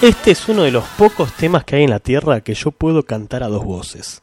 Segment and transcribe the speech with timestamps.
[0.00, 3.02] Este es uno de los pocos temas que hay en la Tierra que yo puedo
[3.02, 4.22] cantar a dos voces.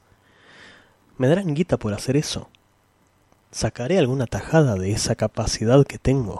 [1.17, 2.47] ¿Me darán guita por hacer eso?
[3.51, 6.39] ¿Sacaré alguna tajada de esa capacidad que tengo?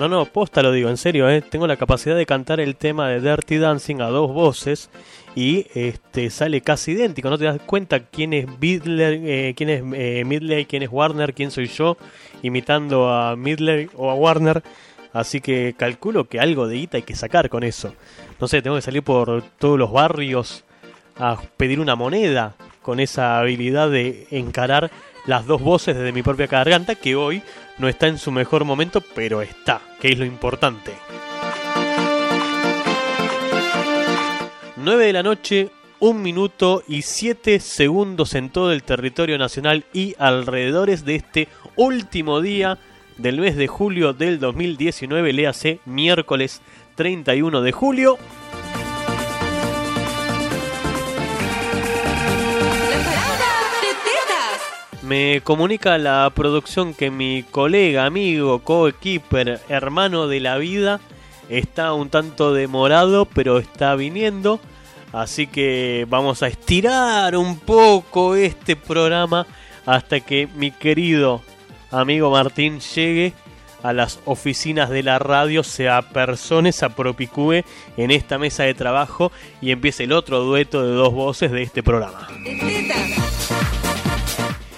[0.00, 1.42] No, no, posta lo digo, en serio, ¿eh?
[1.42, 4.88] tengo la capacidad de cantar el tema de Dirty Dancing a dos voces
[5.36, 9.82] y este sale casi idéntico, no te das cuenta quién es Midler, eh, quién es
[9.92, 11.98] eh, Midley, quién es Warner, quién soy yo,
[12.40, 14.62] imitando a Midley o a Warner,
[15.12, 17.92] así que calculo que algo de guita hay que sacar con eso.
[18.40, 20.64] No sé, tengo que salir por todos los barrios
[21.18, 24.90] a pedir una moneda con esa habilidad de encarar
[25.26, 27.42] las dos voces desde mi propia garganta que hoy
[27.80, 30.92] no está en su mejor momento, pero está, que es lo importante.
[34.76, 40.14] 9 de la noche, 1 minuto y 7 segundos en todo el territorio nacional y
[40.18, 42.78] alrededores de este último día
[43.16, 46.60] del mes de julio del 2019, léase miércoles
[46.96, 48.18] 31 de julio.
[55.10, 61.00] Me comunica la producción que mi colega, amigo, coequiper, hermano de la vida
[61.48, 64.60] está un tanto demorado, pero está viniendo.
[65.12, 69.48] Así que vamos a estirar un poco este programa
[69.84, 71.42] hasta que mi querido
[71.90, 73.32] amigo Martín llegue
[73.82, 77.64] a las oficinas de la radio, se apersone, se apropicúe
[77.96, 81.82] en esta mesa de trabajo y empiece el otro dueto de dos voces de este
[81.82, 82.28] programa.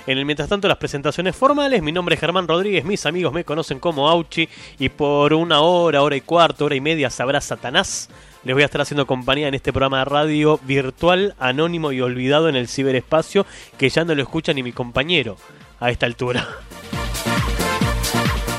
[0.07, 1.81] En el mientras tanto, las presentaciones formales.
[1.81, 4.49] Mi nombre es Germán Rodríguez, mis amigos me conocen como Auchi.
[4.79, 8.09] Y por una hora, hora y cuarto, hora y media sabrá Satanás.
[8.43, 12.49] Les voy a estar haciendo compañía en este programa de radio virtual, anónimo y olvidado
[12.49, 13.47] en el ciberespacio,
[13.79, 15.37] que ya no lo escucha ni mi compañero
[15.79, 16.49] a esta altura.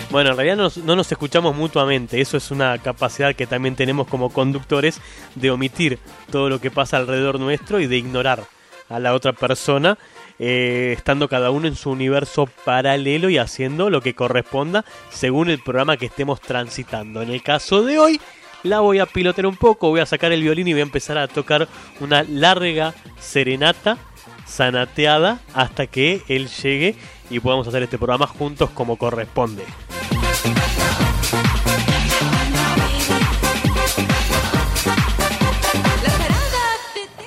[0.10, 4.30] Bueno, en realidad no nos, escuchamos mutuamente, eso es una capacidad que también tenemos como
[4.30, 5.02] conductores
[5.34, 5.98] de omitir
[6.32, 8.44] todo lo que pasa alrededor nuestro y de ignorar
[8.90, 9.98] a la otra persona
[10.40, 15.60] eh, estando cada uno en su universo paralelo y haciendo lo que corresponda según el
[15.60, 17.22] programa que estemos transitando.
[17.22, 18.20] En el caso de hoy,
[18.64, 21.18] la voy a pilotear un poco, voy a sacar el violín y voy a empezar
[21.18, 21.68] a tocar
[22.00, 23.98] una larga serenata
[24.46, 26.96] sanateada hasta que él llegue
[27.30, 29.64] y podamos hacer este programa juntos como corresponde.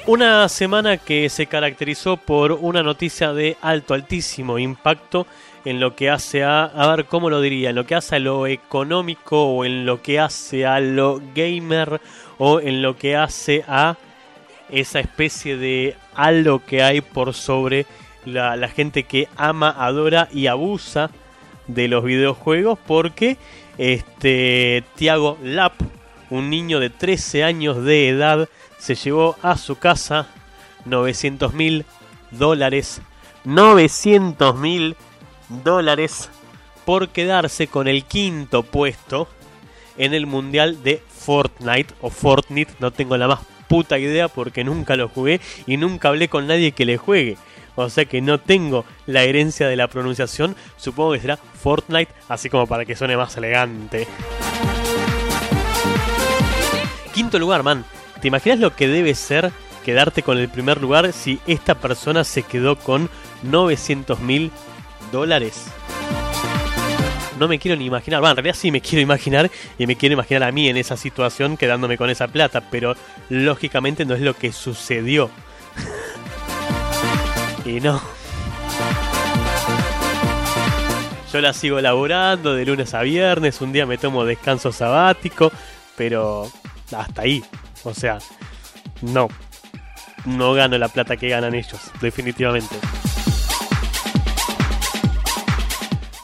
[0.06, 5.26] Una semana que se caracterizó por una noticia de alto, altísimo impacto
[5.64, 8.20] en lo que hace a, a ver cómo lo diría, en lo que hace a
[8.20, 12.00] lo económico o en lo que hace a lo gamer
[12.38, 13.96] o en lo que hace a
[14.70, 17.84] esa especie de algo que hay por sobre
[18.24, 21.10] la, la gente que ama, adora y abusa
[21.66, 23.38] de los videojuegos porque
[23.76, 25.72] este Tiago Lap,
[26.30, 28.48] un niño de 13 años de edad,
[28.78, 30.26] se llevó a su casa
[30.84, 31.84] 900 mil
[32.30, 33.00] dólares.
[33.44, 34.96] 900 mil
[35.48, 36.30] dólares
[36.84, 39.28] por quedarse con el quinto puesto
[39.96, 42.74] en el mundial de Fortnite o Fortnite.
[42.78, 46.72] No tengo la más puta idea porque nunca lo jugué y nunca hablé con nadie
[46.72, 47.36] que le juegue.
[47.74, 50.56] O sea que no tengo la herencia de la pronunciación.
[50.76, 54.06] Supongo que será Fortnite, así como para que suene más elegante.
[57.12, 57.84] Quinto lugar, man.
[58.26, 59.52] ¿Te imaginas lo que debe ser
[59.84, 63.08] quedarte con el primer lugar si esta persona se quedó con
[63.44, 64.50] 900 mil
[65.12, 65.66] dólares?
[67.38, 69.48] No me quiero ni imaginar, bueno, en realidad sí me quiero imaginar
[69.78, 72.96] y me quiero imaginar a mí en esa situación quedándome con esa plata, pero
[73.28, 75.30] lógicamente no es lo que sucedió.
[77.64, 78.02] y no.
[81.32, 85.52] Yo la sigo laburando de lunes a viernes, un día me tomo descanso sabático,
[85.96, 86.50] pero
[86.90, 87.44] hasta ahí.
[87.86, 88.18] O sea,
[89.00, 89.28] no.
[90.24, 92.76] No gano la plata que ganan ellos, definitivamente.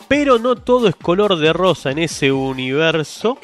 [0.08, 3.38] Pero no todo es color de rosa en ese universo,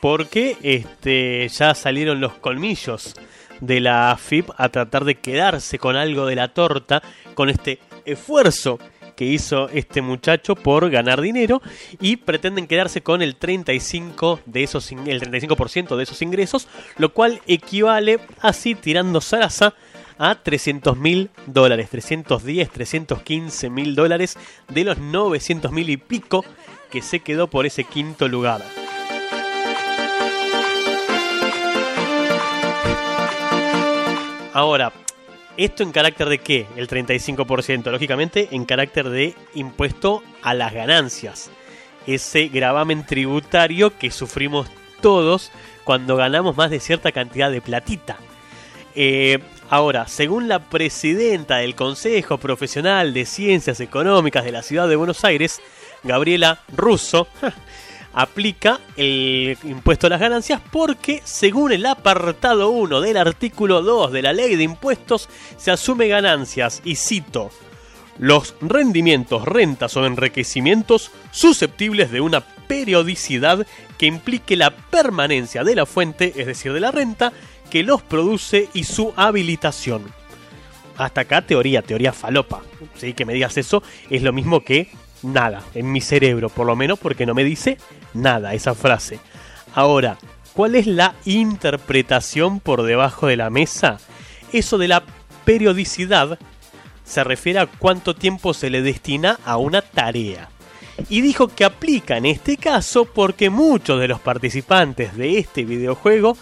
[0.00, 3.14] porque este, ya salieron los colmillos
[3.60, 7.02] de la FIP a tratar de quedarse con algo de la torta,
[7.34, 8.78] con este esfuerzo
[9.22, 11.62] que hizo este muchacho por ganar dinero
[12.00, 16.66] y pretenden quedarse con el 35 de esos el 35% de esos ingresos,
[16.98, 19.74] lo cual equivale así tirando zaraza
[20.18, 24.36] a 300 mil dólares, 310, 315 mil dólares
[24.68, 26.44] de los 900 mil y pico
[26.90, 28.60] que se quedó por ese quinto lugar.
[34.52, 34.92] Ahora,
[35.56, 36.66] ¿esto en carácter de qué?
[36.76, 37.90] El 35%.
[37.90, 41.50] Lógicamente, en carácter de impuesto a las ganancias.
[42.06, 44.68] Ese gravamen tributario que sufrimos
[45.00, 45.50] todos
[45.84, 48.16] cuando ganamos más de cierta cantidad de platita.
[48.94, 49.38] Eh,
[49.70, 55.24] ahora, según la presidenta del Consejo Profesional de Ciencias Económicas de la Ciudad de Buenos
[55.24, 55.60] Aires,
[56.02, 57.28] Gabriela Russo,
[58.12, 64.22] aplica el impuesto a las ganancias porque según el apartado 1 del artículo 2 de
[64.22, 67.50] la ley de impuestos se asume ganancias y cito
[68.18, 73.66] los rendimientos, rentas o enriquecimientos susceptibles de una periodicidad
[73.98, 77.32] que implique la permanencia de la fuente, es decir, de la renta,
[77.70, 80.04] que los produce y su habilitación.
[80.98, 82.62] Hasta acá teoría, teoría falopa.
[82.96, 83.14] ¿sí?
[83.14, 84.90] Que me digas eso es lo mismo que
[85.22, 87.78] nada, en mi cerebro, por lo menos porque no me dice
[88.14, 89.20] nada esa frase.
[89.74, 90.18] Ahora,
[90.54, 93.98] ¿cuál es la interpretación por debajo de la mesa?
[94.52, 95.02] Eso de la
[95.44, 96.38] periodicidad
[97.04, 100.48] se refiere a cuánto tiempo se le destina a una tarea.
[101.08, 106.36] Y dijo que aplica en este caso porque muchos de los participantes de este videojuego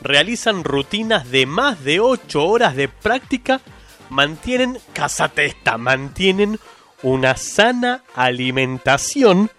[0.00, 3.60] realizan rutinas de más de 8 horas de práctica,
[4.08, 6.58] mantienen, casatesta, mantienen
[7.02, 9.50] una sana alimentación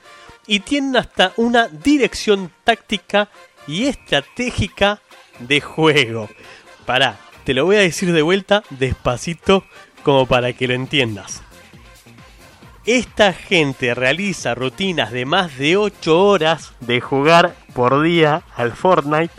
[0.48, 3.30] y tienen hasta una dirección táctica
[3.68, 5.02] y estratégica
[5.40, 6.30] de juego.
[6.86, 9.64] Pará, te lo voy a decir de vuelta despacito
[10.04, 11.44] como para que lo entiendas.
[12.86, 19.34] Esta gente realiza rutinas de más de 8 horas de jugar por día al Fortnite,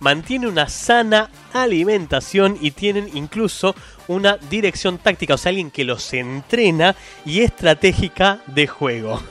[0.00, 3.76] mantiene una sana alimentación y tienen incluso
[4.08, 9.22] una dirección táctica, o sea, alguien que los entrena y estratégica de juego.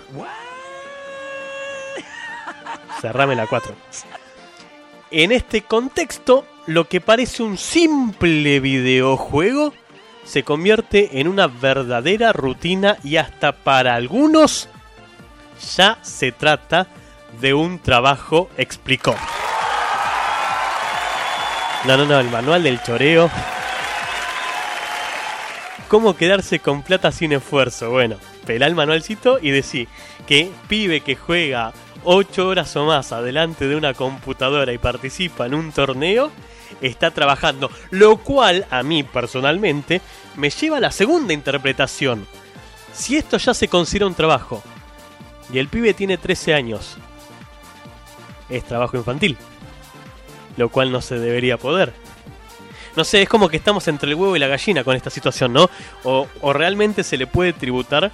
[3.01, 3.73] Cerrame la 4.
[5.11, 9.73] En este contexto, lo que parece un simple videojuego
[10.25, 14.67] se convierte en una verdadera rutina y hasta para algunos
[15.75, 16.87] ya se trata
[17.39, 19.15] de un trabajo, explicó.
[21.85, 23.29] No, no, no, el manual del choreo.
[25.87, 27.91] ¿Cómo quedarse con plata sin esfuerzo?
[27.91, 29.87] Bueno, pelá el manualcito y decí
[30.27, 31.71] que pibe que juega
[32.03, 36.31] 8 horas o más adelante de una computadora y participa en un torneo,
[36.81, 37.71] está trabajando.
[37.91, 40.01] Lo cual, a mí personalmente,
[40.35, 42.27] me lleva a la segunda interpretación.
[42.93, 44.63] Si esto ya se considera un trabajo,
[45.51, 46.97] y el pibe tiene 13 años,
[48.49, 49.37] es trabajo infantil.
[50.57, 51.93] Lo cual no se debería poder.
[52.95, 55.53] No sé, es como que estamos entre el huevo y la gallina con esta situación,
[55.53, 55.69] ¿no?
[56.03, 58.11] O, o realmente se le puede tributar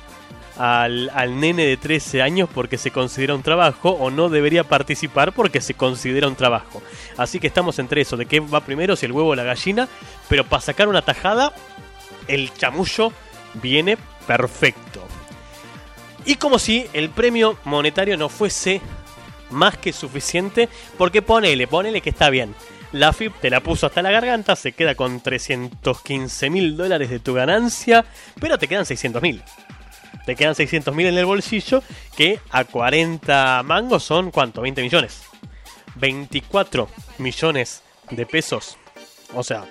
[0.58, 5.62] al, nene de 13 años porque se considera un trabajo o no debería participar porque
[5.62, 6.82] se considera un trabajo.
[7.18, 9.88] Así que estamos entre eso, de qué va primero, si el huevo o la gallina,
[10.30, 11.54] pero para sacar una tajada,
[12.28, 13.12] el chamullo
[13.56, 13.98] viene
[14.28, 15.02] perfecto.
[16.26, 18.82] Y como si el premio monetario no fuese
[19.50, 22.56] más que suficiente, porque ponele, ponele que está bien.
[22.92, 27.20] La FIP te la puso hasta la garganta, se queda con 315 mil dólares de
[27.20, 28.06] tu ganancia,
[28.40, 29.44] pero te quedan 600 mil
[30.26, 31.84] te quedan 600 mil en el bolsillo,
[32.16, 34.62] que a 40 mangos son ¿cuánto?
[34.62, 35.24] 20 millones.
[35.96, 36.90] 24
[37.20, 38.78] millones de pesos.
[39.34, 39.66] O sea,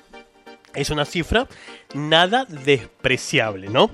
[0.74, 1.46] es una cifra
[1.94, 3.90] nada despreciable, ¿no?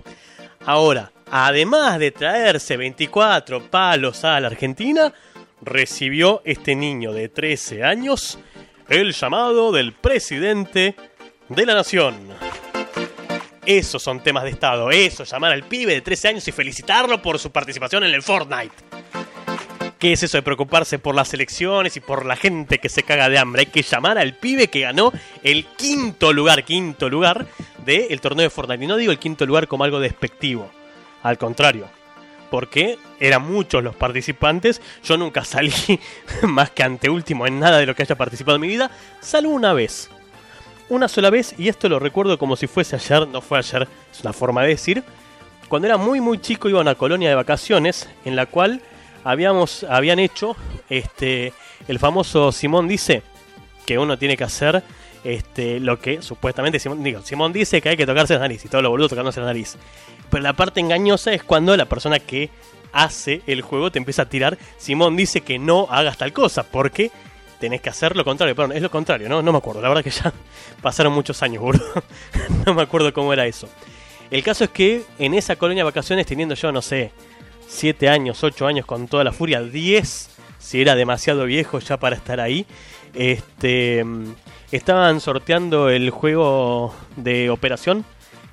[0.64, 5.12] Ahora, además de traerse 24 palos a la Argentina,
[5.62, 8.38] recibió este niño de 13 años
[8.88, 10.94] el llamado del presidente
[11.48, 12.16] de la nación.
[13.68, 14.90] Esos son temas de Estado.
[14.90, 18.74] Eso, llamar al pibe de 13 años y felicitarlo por su participación en el Fortnite.
[19.98, 23.28] ¿Qué es eso de preocuparse por las elecciones y por la gente que se caga
[23.28, 23.60] de hambre?
[23.60, 27.46] Hay que llamar al pibe que ganó el quinto lugar, quinto lugar
[27.84, 28.84] del torneo de Fortnite.
[28.84, 30.70] Y no digo el quinto lugar como algo despectivo.
[31.22, 31.90] Al contrario.
[32.50, 34.80] Porque eran muchos los participantes.
[35.04, 35.74] Yo nunca salí
[36.44, 38.90] más que anteúltimo en nada de lo que haya participado en mi vida.
[39.20, 40.08] Salvo una vez
[40.88, 44.20] una sola vez, y esto lo recuerdo como si fuese ayer, no fue ayer, es
[44.20, 45.04] una forma de decir,
[45.68, 48.80] cuando era muy muy chico iba a una colonia de vacaciones en la cual
[49.24, 50.56] habíamos, habían hecho
[50.88, 51.52] este,
[51.88, 53.22] el famoso Simón dice
[53.84, 54.82] que uno tiene que hacer
[55.24, 58.68] este, lo que supuestamente Simón, digo, Simón dice que hay que tocarse la nariz y
[58.68, 59.76] todo lo boludo tocándose la nariz.
[60.30, 62.50] Pero la parte engañosa es cuando la persona que
[62.92, 64.58] hace el juego te empieza a tirar.
[64.78, 67.10] Simón dice que no hagas tal cosa porque
[67.58, 68.54] tenés que hacer lo contrario.
[68.54, 69.42] Perdón, es lo contrario, ¿no?
[69.42, 69.82] No me acuerdo.
[69.82, 70.32] La verdad que ya
[70.82, 72.02] pasaron muchos años, boludo.
[72.66, 73.68] no me acuerdo cómo era eso.
[74.30, 77.12] El caso es que en esa colonia de vacaciones, teniendo yo, no sé,
[77.66, 82.16] 7 años, 8 años con toda la furia, 10, si era demasiado viejo ya para
[82.16, 82.66] estar ahí,
[83.14, 84.04] este,
[84.70, 88.04] estaban sorteando el juego de operación.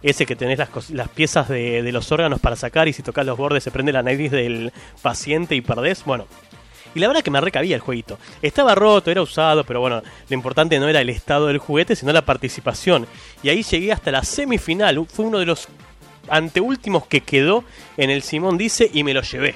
[0.01, 3.25] Ese que tenés las, las piezas de, de los órganos para sacar y si tocas
[3.25, 4.71] los bordes se prende la nariz del
[5.01, 6.05] paciente y perdés.
[6.05, 6.27] Bueno,
[6.95, 8.17] y la verdad que me recabía el jueguito.
[8.41, 12.13] Estaba roto, era usado, pero bueno, lo importante no era el estado del juguete, sino
[12.13, 13.05] la participación.
[13.43, 15.05] Y ahí llegué hasta la semifinal.
[15.05, 15.67] Fue uno de los
[16.29, 17.65] anteúltimos que quedó
[17.97, 19.55] en el Simón Dice y me lo llevé.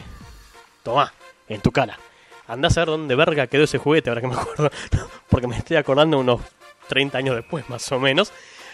[0.84, 1.13] Tomá,
[1.48, 1.98] en tu cara.
[2.46, 4.69] Andás a ver dónde verga quedó ese juguete, ahora que me acuerdo.
[5.29, 6.41] Porque me estoy acordando unos
[6.89, 8.34] 30 años después, más o menos.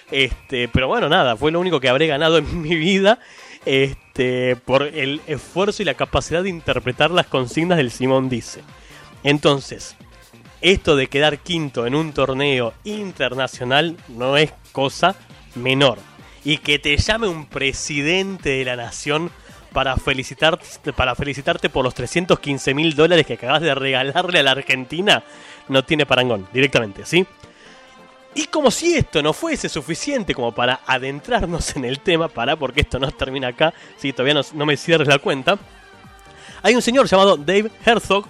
[0.09, 3.19] Este, pero bueno, nada, fue lo único que habré ganado en mi vida.
[3.65, 8.61] Este, por el esfuerzo y la capacidad de interpretar las consignas del Simón Dice.
[9.23, 9.95] Entonces,
[10.61, 15.15] esto de quedar quinto en un torneo internacional no es cosa
[15.55, 15.97] menor.
[16.43, 19.31] Y que te llame un presidente de la nación
[19.73, 24.51] para felicitarte, para felicitarte por los 315 mil dólares que acabas de regalarle a la
[24.51, 25.23] Argentina,
[25.67, 27.25] no tiene parangón, directamente, ¿sí?
[28.35, 32.81] Y como si esto no fuese suficiente como para adentrarnos en el tema, para porque
[32.81, 35.57] esto no termina acá, si todavía no, no me cierres la cuenta,
[36.61, 38.25] hay un señor llamado Dave Herzog,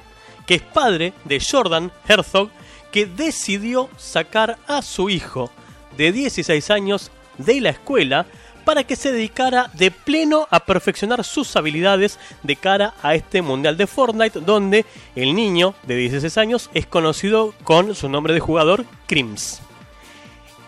[0.45, 2.49] que es padre de Jordan Herzog,
[2.91, 5.49] que decidió sacar a su hijo
[5.97, 8.27] de 16 años de la escuela
[8.63, 13.77] para que se dedicara de pleno a perfeccionar sus habilidades de cara a este mundial
[13.77, 14.85] de Fortnite, donde
[15.15, 19.61] el niño de 16 años es conocido con su nombre de jugador Crims.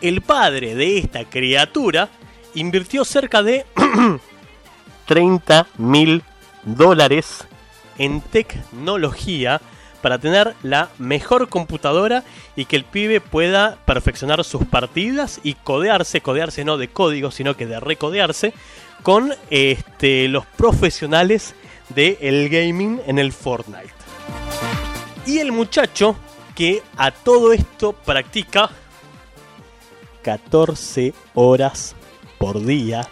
[0.01, 2.10] El padre de esta criatura
[2.54, 3.66] invirtió cerca de
[5.06, 6.24] 30 mil
[6.63, 7.46] dólares
[7.98, 9.62] en tecnología
[10.01, 12.24] para tener la mejor computadora
[12.56, 17.58] y que el pibe pueda perfeccionar sus partidas y codearse, codearse no de código, sino
[17.58, 18.54] que de recodearse
[19.01, 21.56] con este, los profesionales
[21.89, 23.94] del gaming en el Fortnite.
[25.25, 26.16] Y el muchacho
[26.56, 28.70] que a todo esto practica
[30.24, 31.96] 14 horas
[32.38, 33.08] por día.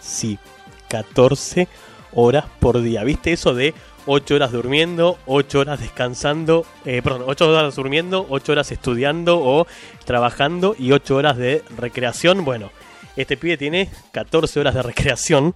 [0.00, 0.38] Sí,
[0.88, 1.68] 14
[2.12, 3.04] horas por día.
[3.04, 3.74] ¿Viste eso de
[4.06, 9.66] 8 horas durmiendo, 8 horas descansando, eh, perdón, 8 horas durmiendo, 8 horas estudiando o
[10.04, 12.44] trabajando y 8 horas de recreación?
[12.44, 12.70] Bueno,
[13.16, 15.54] este pibe tiene 14 horas de recreación.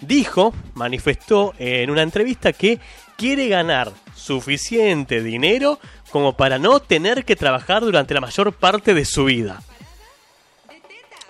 [0.00, 2.78] Dijo, manifestó en una entrevista que
[3.16, 5.78] quiere ganar suficiente dinero
[6.10, 9.62] como para no tener que trabajar durante la mayor parte de su vida.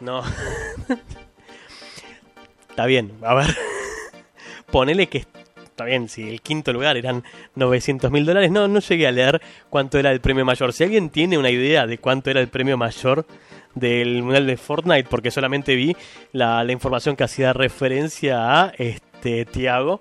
[0.00, 0.22] No.
[2.70, 3.56] Está bien, a ver.
[4.70, 5.26] Ponele que
[5.64, 7.24] está bien, si el quinto lugar eran
[7.56, 8.50] 900 mil dólares.
[8.50, 10.72] No, no llegué a leer cuánto era el premio mayor.
[10.72, 13.26] Si alguien tiene una idea de cuánto era el premio mayor
[13.74, 15.96] del mundial de Fortnite, porque solamente vi
[16.32, 20.00] la, la información que hacía referencia a este Tiago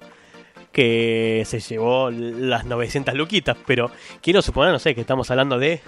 [0.71, 5.81] que se llevó las 900 luquitas, pero quiero suponer, no sé, que estamos hablando de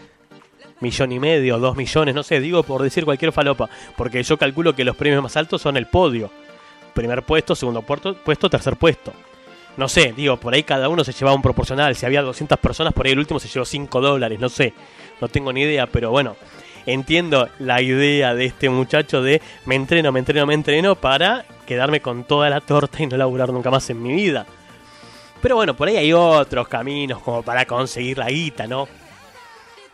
[0.80, 4.76] millón y medio, dos millones, no sé, digo por decir cualquier falopa, porque yo calculo
[4.76, 6.32] que los premios más altos son el podio.
[6.94, 9.14] Primer puesto, segundo puesto, tercer puesto.
[9.78, 11.96] No sé, digo, por ahí cada uno se llevaba un proporcional.
[11.96, 14.74] Si había 200 personas, por ahí el último se llevó 5 dólares, no sé.
[15.22, 16.36] No tengo ni idea, pero bueno,
[16.86, 22.02] entiendo la idea de este muchacho de me entreno, me entreno, me entreno para quedarme
[22.02, 24.46] con toda la torta y no laburar nunca más en mi vida.
[25.42, 28.88] Pero bueno, por ahí hay otros caminos como para conseguir la guita, ¿no?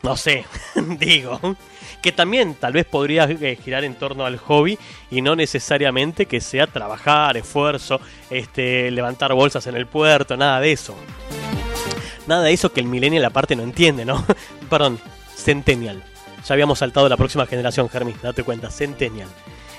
[0.03, 0.45] No sé,
[0.99, 1.39] digo.
[2.01, 4.77] Que también tal vez podría eh, girar en torno al hobby
[5.09, 7.99] y no necesariamente que sea trabajar, esfuerzo,
[8.29, 10.95] este, levantar bolsas en el puerto, nada de eso.
[12.27, 14.23] Nada de eso que el millennial aparte no entiende, ¿no?
[14.69, 14.99] Perdón,
[15.35, 16.03] centennial.
[16.45, 19.29] Ya habíamos saltado la próxima generación, Germi, date cuenta, centennial.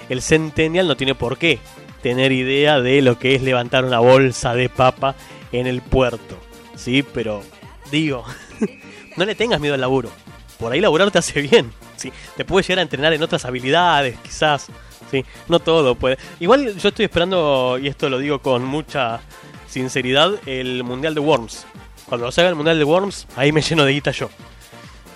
[0.08, 1.60] El centennial no tiene por qué
[2.02, 5.14] tener idea de lo que es levantar una bolsa de papa
[5.52, 6.38] en el puerto.
[6.76, 7.42] Sí, pero
[7.90, 8.24] digo,
[9.16, 10.10] no le tengas miedo al laburo.
[10.58, 11.72] Por ahí laburar te hace bien.
[11.96, 14.68] Sí, te puedes llegar a entrenar en otras habilidades, quizás.
[15.10, 16.18] Sí, no todo puede.
[16.40, 19.20] Igual yo estoy esperando, y esto lo digo con mucha
[19.68, 21.66] sinceridad, el Mundial de Worms.
[22.06, 24.30] Cuando se haga el Mundial de Worms, ahí me lleno de guita yo.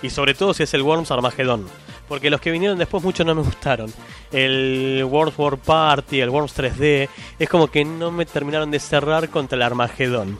[0.02, 1.66] Y sobre todo si es el Worms Armageddon.
[2.08, 3.92] Porque los que vinieron después muchos no me gustaron.
[4.30, 9.28] El World War Party, el Worms 3D, es como que no me terminaron de cerrar
[9.28, 10.36] contra el Armagedón.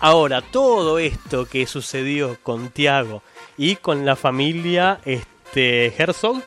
[0.00, 3.22] Ahora, todo esto que sucedió con Tiago
[3.58, 6.42] y con la familia este, Herzog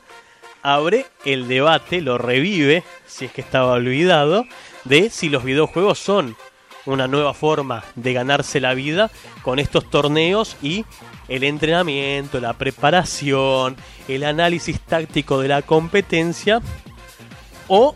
[0.60, 4.44] abre el debate, lo revive, si es que estaba olvidado,
[4.84, 6.36] de si los videojuegos son
[6.86, 9.10] una nueva forma de ganarse la vida
[9.42, 10.84] con estos torneos y
[11.28, 13.76] el entrenamiento, la preparación,
[14.08, 16.60] el análisis táctico de la competencia
[17.68, 17.94] o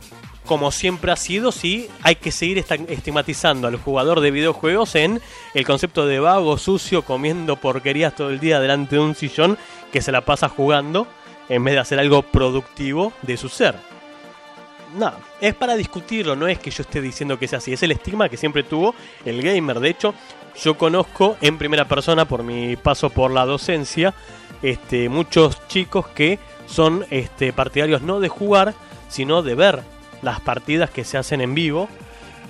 [0.49, 5.21] como siempre ha sido, sí, hay que seguir estigmatizando al jugador de videojuegos en
[5.53, 9.59] el concepto de vago, sucio, comiendo porquerías todo el día delante de un sillón
[9.93, 11.07] que se la pasa jugando
[11.51, 13.75] en vez de hacer algo productivo de su ser.
[14.97, 17.93] No, es para discutirlo, no es que yo esté diciendo que sea así, es el
[17.93, 18.95] estigma que siempre tuvo
[19.27, 19.81] el gamer.
[19.81, 20.15] De hecho,
[20.63, 24.15] yo conozco en primera persona por mi paso por la docencia,
[24.63, 28.75] este, muchos chicos que son este, partidarios no de jugar,
[29.09, 29.83] sino de ver
[30.23, 31.89] las partidas que se hacen en vivo,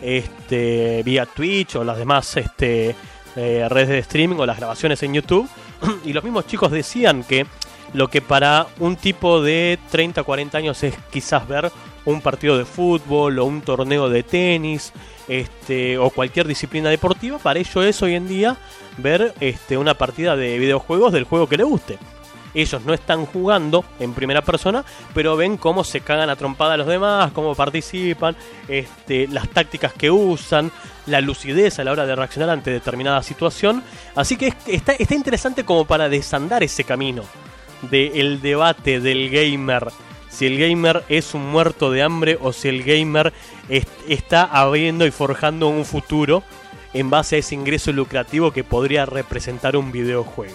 [0.02, 2.94] este, vía Twitch o las demás este,
[3.36, 5.48] eh, redes de streaming o las grabaciones en YouTube.
[6.04, 7.46] y los mismos chicos decían que
[7.92, 11.70] lo que para un tipo de 30 o 40 años es quizás ver
[12.10, 14.92] un partido de fútbol o un torneo de tenis
[15.28, 18.56] este, o cualquier disciplina deportiva, para ello es hoy en día
[18.96, 21.98] ver este, una partida de videojuegos del juego que le guste
[22.54, 24.84] ellos no están jugando en primera persona,
[25.14, 28.36] pero ven cómo se cagan a trompada a los demás, cómo participan,
[28.66, 30.72] este, las tácticas que usan,
[31.06, 33.82] la lucidez a la hora de reaccionar ante determinada situación.
[34.14, 37.22] Así que está, está interesante como para desandar ese camino
[37.82, 39.88] del debate del gamer.
[40.38, 43.32] Si el gamer es un muerto de hambre o si el gamer
[44.08, 46.44] está abriendo y forjando un futuro
[46.94, 50.54] en base a ese ingreso lucrativo que podría representar un videojuego.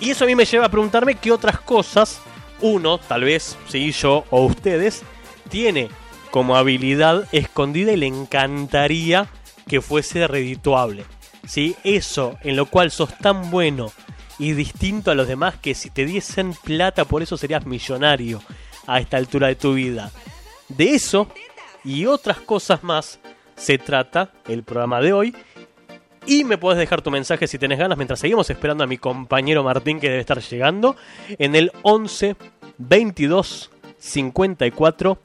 [0.00, 2.20] Y eso a mí me lleva a preguntarme qué otras cosas
[2.60, 5.02] uno, tal vez, si yo o ustedes,
[5.48, 5.88] tiene
[6.30, 9.28] como habilidad escondida y le encantaría
[9.66, 11.06] que fuese redituable.
[11.46, 11.74] ¿Sí?
[11.84, 13.90] Eso en lo cual sos tan bueno
[14.38, 18.42] y distinto a los demás que si te diesen plata por eso serías millonario
[18.86, 20.10] a esta altura de tu vida.
[20.68, 21.28] De eso
[21.84, 23.20] y otras cosas más
[23.56, 25.36] se trata el programa de hoy
[26.26, 29.64] y me puedes dejar tu mensaje si tenés ganas mientras seguimos esperando a mi compañero
[29.64, 30.96] Martín que debe estar llegando
[31.38, 32.36] en el 11
[32.78, 35.18] 22 54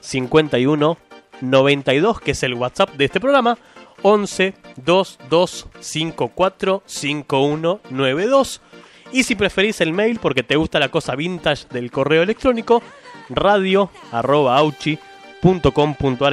[0.00, 0.98] 51
[1.40, 3.58] 92 que es el WhatsApp de este programa
[4.02, 4.54] 11
[4.84, 8.60] 22 54 5192
[9.12, 12.82] y si preferís el mail porque te gusta la cosa vintage del correo electrónico
[13.28, 14.62] radio arroba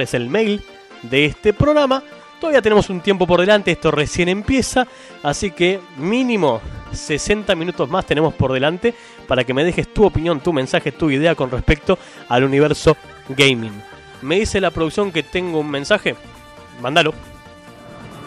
[0.00, 0.62] es el mail
[1.02, 2.02] de este programa
[2.40, 4.86] Todavía tenemos un tiempo por delante, esto recién empieza,
[5.22, 8.94] así que mínimo 60 minutos más tenemos por delante
[9.28, 11.98] para que me dejes tu opinión, tu mensaje, tu idea con respecto
[12.30, 12.96] al universo
[13.28, 13.82] gaming.
[14.22, 16.16] Me dice la producción que tengo un mensaje,
[16.80, 17.12] mándalo.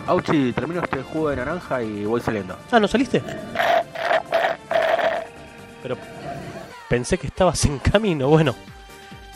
[0.06, 2.58] Auchi, termino este juego de naranja y voy saliendo.
[2.72, 3.22] Ah, ¿no saliste?
[5.82, 5.98] Pero
[6.90, 8.54] pensé que estabas en camino, bueno.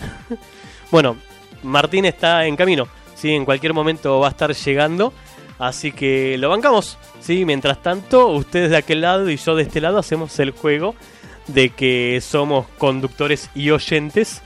[0.92, 1.16] bueno,
[1.64, 2.88] Martín está en camino.
[3.16, 3.32] ¿sí?
[3.32, 5.14] En cualquier momento va a estar llegando.
[5.58, 6.98] Así que lo bancamos.
[7.22, 7.46] ¿sí?
[7.46, 10.96] Mientras tanto, ustedes de aquel lado y yo de este lado hacemos el juego
[11.48, 14.42] de que somos conductores y oyentes.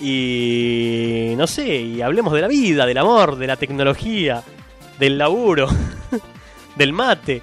[0.00, 4.42] Y no sé, y hablemos de la vida, del amor, de la tecnología,
[4.98, 5.68] del laburo,
[6.76, 7.42] del mate.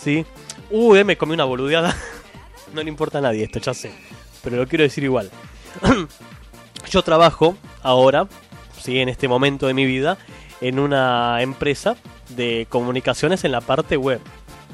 [0.00, 0.24] ¿sí?
[0.70, 1.96] Uh, me comí una boludeada.
[2.74, 3.92] no le importa a nadie esto, ya sé.
[4.42, 5.30] Pero lo quiero decir igual.
[6.90, 8.28] yo trabajo ahora
[8.94, 10.18] en este momento de mi vida,
[10.60, 11.96] en una empresa
[12.30, 14.20] de comunicaciones en la parte web.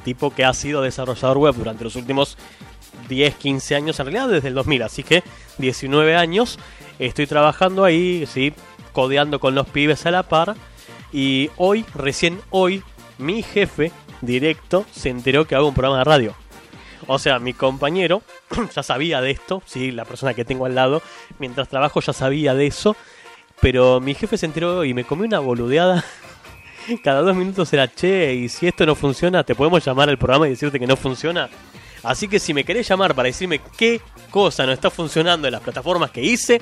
[0.04, 2.36] Tipo que ha sido desarrollador web durante los últimos
[3.08, 5.22] 10, 15 años, en realidad desde el 2000, así que
[5.58, 6.58] 19 años
[6.98, 8.52] estoy trabajando ahí, ¿sí?
[8.92, 10.54] codeando con los pibes a la par.
[11.12, 12.82] Y hoy, recién hoy,
[13.18, 16.34] mi jefe directo se enteró que hago un programa de radio.
[17.06, 18.22] O sea, mi compañero
[18.74, 21.02] ya sabía de esto, sí, la persona que tengo al lado,
[21.38, 22.96] mientras trabajo ya sabía de eso
[23.62, 26.04] pero mi jefe se enteró y me comió una boludeada.
[27.04, 30.48] Cada dos minutos era che, y si esto no funciona, te podemos llamar al programa
[30.48, 31.48] y decirte que no funciona.
[32.02, 34.00] Así que si me querés llamar para decirme qué
[34.32, 36.60] cosa no está funcionando en las plataformas que hice,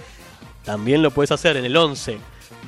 [0.62, 2.18] también lo puedes hacer en el 11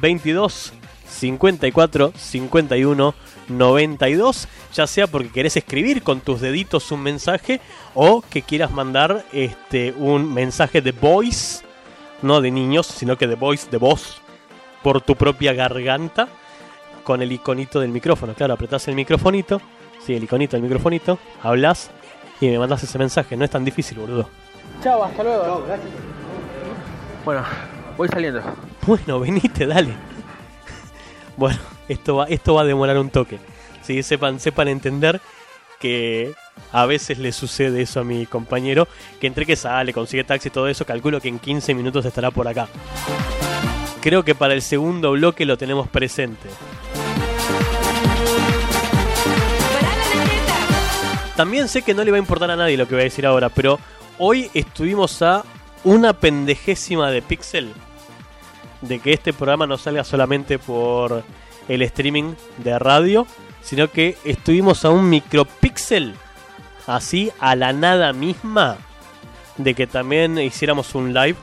[0.00, 0.72] 22
[1.12, 3.14] 54 51
[3.48, 7.60] 92, ya sea porque querés escribir con tus deditos un mensaje
[7.94, 11.64] o que quieras mandar este un mensaje de voice,
[12.22, 14.20] no de niños, sino que de voice, de voz,
[14.82, 16.28] por tu propia garganta
[17.04, 18.34] con el iconito del micrófono.
[18.34, 19.60] Claro, apretás el microfonito,
[20.04, 21.90] sí, el iconito del microfonito, hablas
[22.40, 23.36] y me mandas ese mensaje.
[23.36, 24.28] No es tan difícil, boludo.
[24.82, 25.64] Chao, hasta luego.
[27.24, 27.44] Bueno,
[27.96, 28.42] voy saliendo.
[28.86, 30.11] Bueno, venite, dale.
[31.36, 33.38] Bueno, esto va, esto va a demorar un toque.
[33.82, 35.20] Sí, sepan, sepan entender
[35.80, 36.34] que
[36.70, 38.86] a veces le sucede eso a mi compañero,
[39.20, 42.30] que entre que sale, consigue taxi y todo eso, calculo que en 15 minutos estará
[42.30, 42.68] por acá
[44.02, 46.50] creo que para el segundo bloque lo tenemos presente.
[51.36, 53.24] También sé que no le va a importar a nadie lo que voy a decir
[53.24, 53.78] ahora, pero
[54.18, 55.44] hoy estuvimos a
[55.84, 57.72] una pendejésima de Pixel
[58.82, 61.24] de que este programa no salga solamente por
[61.68, 63.26] el streaming de radio,
[63.62, 66.14] sino que estuvimos a un micropíxel,
[66.86, 68.76] así a la nada misma,
[69.56, 71.36] de que también hiciéramos un live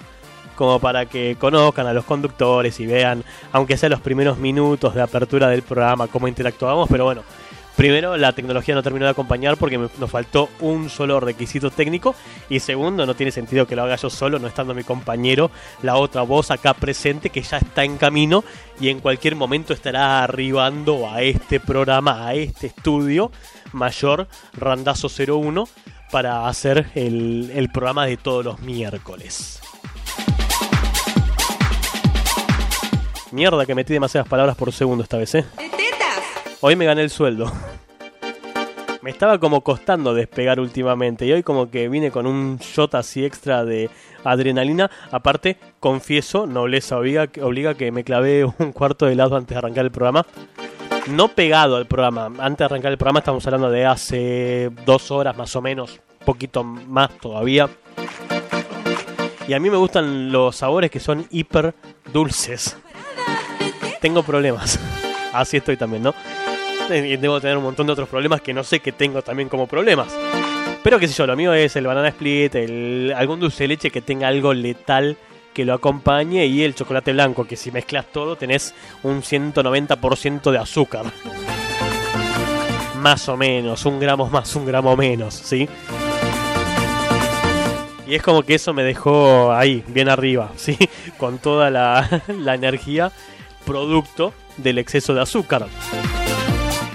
[0.56, 3.23] como para que conozcan a los conductores y vean,
[3.54, 7.23] aunque sea los primeros minutos de apertura del programa, cómo interactuamos, pero bueno,
[7.80, 12.13] Primero, la tecnología no terminó de acompañar porque nos faltó un solo requisito técnico.
[12.50, 15.50] Y segundo, no tiene sentido que lo haga yo solo, no estando mi compañero,
[15.82, 18.44] la otra voz acá presente que ya está en camino
[18.82, 23.32] y en cualquier momento estará arribando a este programa, a este estudio
[23.72, 25.63] mayor, Randazo 01,
[26.12, 29.62] para hacer el, el programa de todos los miércoles.
[33.32, 35.46] Mierda que metí demasiadas palabras por segundo esta vez, ¿eh?
[36.62, 37.50] Hoy me gané el sueldo.
[39.01, 43.23] Me estaba como costando despegar últimamente y hoy como que vine con un shot así
[43.23, 43.89] extra de
[44.25, 44.91] adrenalina.
[45.12, 49.85] Aparte, confieso, nobleza obliga, obliga que me clavé un cuarto de helado antes de arrancar
[49.85, 50.25] el programa.
[51.07, 52.25] No pegado al programa.
[52.39, 56.01] Antes de arrancar el programa estamos hablando de hace dos horas más o menos.
[56.25, 57.69] Poquito más todavía.
[59.47, 61.73] Y a mí me gustan los sabores que son hiper
[62.12, 62.77] dulces.
[64.01, 64.77] Tengo problemas.
[65.33, 66.13] Así estoy también, ¿no?
[66.89, 69.67] Y debo tener un montón de otros problemas que no sé que tengo también como
[69.67, 70.15] problemas.
[70.84, 73.91] Pero qué sé yo, lo mío es el banana split, el, algún dulce de leche
[73.91, 75.17] que tenga algo letal
[75.54, 78.73] que lo acompañe y el chocolate blanco, que si mezclas todo tenés
[79.04, 81.06] un 190% de azúcar.
[83.02, 85.67] Más o menos, un gramo más, un gramo menos, ¿sí?
[88.08, 90.78] Y es como que eso me dejó ahí, bien arriba, ¿sí?
[91.17, 93.12] Con toda la, la energía
[93.65, 95.67] producto del exceso de azúcar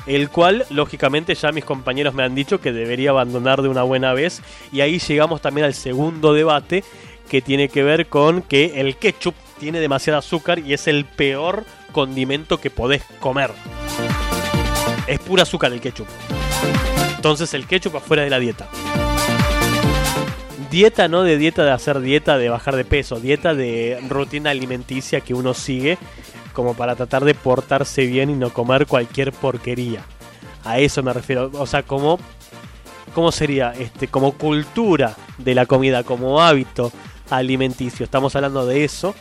[0.07, 4.13] el cual lógicamente ya mis compañeros me han dicho que debería abandonar de una buena
[4.13, 6.85] vez y ahí llegamos también al segundo debate
[7.29, 11.65] que tiene que ver con que el ketchup tiene demasiado azúcar y es el peor
[11.93, 13.51] condimento que podés comer.
[15.07, 16.07] Es pura azúcar el ketchup.
[17.17, 18.69] Entonces el ketchup afuera de la dieta.
[20.71, 25.21] Dieta no de dieta de hacer dieta de bajar de peso, dieta de rutina alimenticia
[25.21, 25.99] que uno sigue
[26.55, 30.03] como para tratar de portarse bien y no comer cualquier porquería.
[30.65, 32.19] A eso me refiero, o sea, como
[33.15, 33.73] ¿cómo sería?
[33.73, 36.93] Este, como cultura de la comida, como hábito
[37.31, 38.05] alimenticio.
[38.05, 39.15] Estamos hablando de eso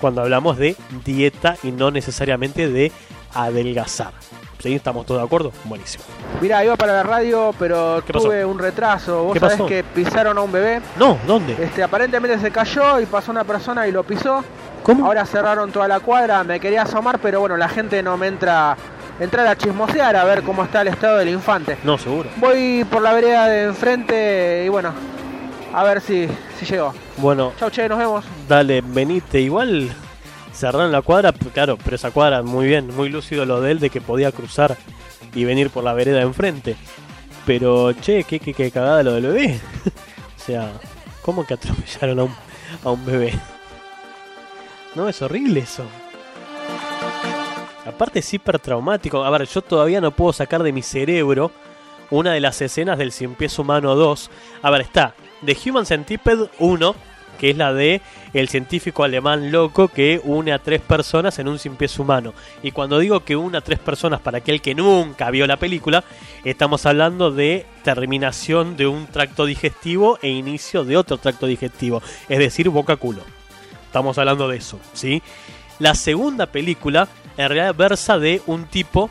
[0.00, 2.92] cuando hablamos de dieta y no necesariamente de
[3.32, 4.12] adelgazar.
[4.58, 4.74] ¿Sí?
[4.74, 5.52] ¿Estamos todos de acuerdo?
[5.64, 6.04] Buenísimo.
[6.40, 9.24] Mira, iba para la radio, pero tuve un retraso.
[9.24, 10.80] ¿Vos sabés que pisaron a un bebé?
[10.98, 11.56] No, ¿dónde?
[11.62, 14.42] Este, aparentemente se cayó y pasó una persona y lo pisó.
[14.88, 18.76] Ahora cerraron toda la cuadra, me quería asomar, pero bueno, la gente no me entra
[19.18, 21.76] entrar a chismosear a ver cómo está el estado del infante.
[21.82, 22.28] No, seguro.
[22.36, 24.92] Voy por la vereda de enfrente y bueno,
[25.74, 26.94] a ver si, si llego.
[27.16, 27.52] Bueno.
[27.58, 28.24] Chau, che, nos vemos.
[28.48, 29.40] Dale, venite.
[29.40, 29.90] Igual
[30.52, 33.90] cerraron la cuadra, claro, pero esa cuadra, muy bien, muy lúcido lo de él de
[33.90, 34.76] que podía cruzar
[35.34, 36.76] y venir por la vereda de enfrente.
[37.44, 39.60] Pero, che, qué, qué, qué cagada lo del bebé.
[40.36, 40.72] o sea,
[41.22, 42.34] ¿cómo que atropellaron a un,
[42.84, 43.34] a un bebé?
[44.96, 45.84] No, es horrible eso.
[47.84, 49.22] Aparte es hiper traumático.
[49.22, 51.52] A ver, yo todavía no puedo sacar de mi cerebro
[52.10, 54.30] una de las escenas del Cien Pies Humano 2.
[54.62, 56.94] A ver, está The Human Centipede 1,
[57.38, 58.00] que es la de
[58.32, 62.32] el científico alemán loco que une a tres personas en un Cien Pies Humano.
[62.62, 66.04] Y cuando digo que une a tres personas para aquel que nunca vio la película,
[66.42, 72.38] estamos hablando de terminación de un tracto digestivo e inicio de otro tracto digestivo, es
[72.38, 73.35] decir, boca-culo.
[73.96, 75.22] Estamos hablando de eso, ¿sí?
[75.78, 79.08] La segunda película en realidad versa de un tipo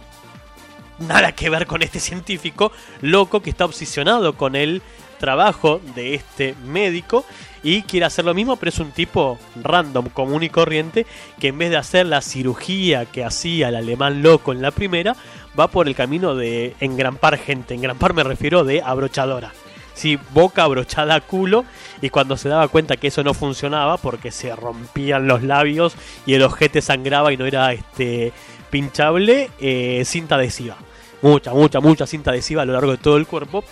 [1.00, 2.72] nada que ver con este científico
[3.02, 4.84] loco que está obsesionado con el
[5.20, 7.26] trabajo de este médico
[7.64, 11.08] y quiere hacer lo mismo, pero es un tipo random, común y corriente,
[11.40, 15.16] que en vez de hacer la cirugía que hacía el alemán loco en la primera,
[15.60, 17.74] va por el camino de engrampar gente.
[17.74, 19.52] Engrampar me refiero de abrochadora
[19.96, 21.66] sí, boca abrochada a culo.
[22.02, 26.36] Y cuando se daba cuenta que eso no funcionaba, porque se rompían los labios y
[26.36, 28.32] el ojete sangraba y no era este
[28.70, 30.78] pinchable, eh, cinta adhesiva.
[31.22, 33.64] Mucha, mucha, mucha cinta adhesiva a lo largo de todo el cuerpo.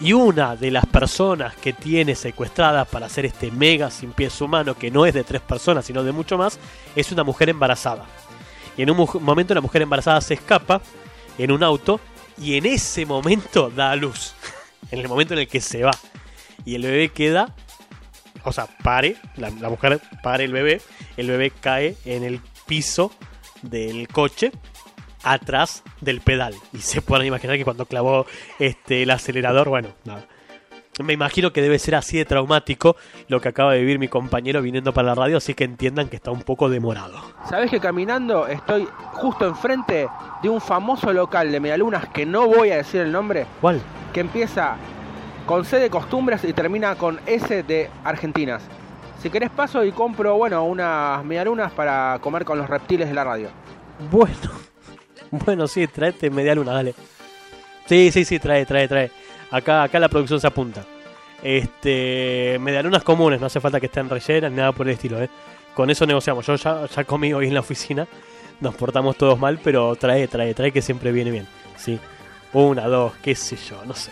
[0.00, 4.74] Y una de las personas que tiene secuestradas para hacer este mega sin pies humano,
[4.74, 6.58] que no es de tres personas, sino de mucho más,
[6.94, 8.04] es una mujer embarazada.
[8.76, 10.80] Y en un momento la mujer embarazada se escapa
[11.38, 12.00] en un auto
[12.40, 14.34] y en ese momento da a luz
[14.94, 15.92] en el momento en el que se va
[16.64, 17.54] y el bebé queda,
[18.44, 20.80] o sea, pare, la, mujer pare el bebé,
[21.16, 23.12] el bebé cae en el piso
[23.62, 24.52] del coche
[25.22, 26.54] atrás del pedal.
[26.72, 28.26] Y se pueden imaginar que cuando clavó
[28.58, 30.26] este, el acelerador, bueno, nada.
[31.02, 32.96] Me imagino que debe ser así de traumático
[33.28, 36.16] lo que acaba de vivir mi compañero viniendo para la radio, así que entiendan que
[36.16, 37.20] está un poco demorado.
[37.48, 40.08] Sabes que caminando estoy justo enfrente
[40.42, 43.46] de un famoso local de medialunas que no voy a decir el nombre?
[43.60, 43.80] ¿Cuál?
[44.12, 44.76] Que empieza
[45.46, 48.62] con C de costumbres y termina con S de argentinas.
[49.20, 53.24] Si querés paso y compro, bueno, unas medialunas para comer con los reptiles de la
[53.24, 53.48] radio.
[54.10, 54.50] Bueno,
[55.30, 56.94] bueno, sí, tráete medialuna, dale.
[57.86, 59.10] Sí, sí, sí, trae, trae, trae.
[59.54, 60.84] Acá, acá la producción se apunta.
[61.40, 65.30] Este, medialunas comunes, no hace falta que estén rellenas nada por el estilo, ¿eh?
[65.74, 66.44] Con eso negociamos.
[66.44, 68.08] Yo ya, ya comí hoy en la oficina,
[68.60, 72.00] nos portamos todos mal, pero trae, trae, trae que siempre viene bien, ¿sí?
[72.52, 74.10] Una, dos, qué sé yo, no sé.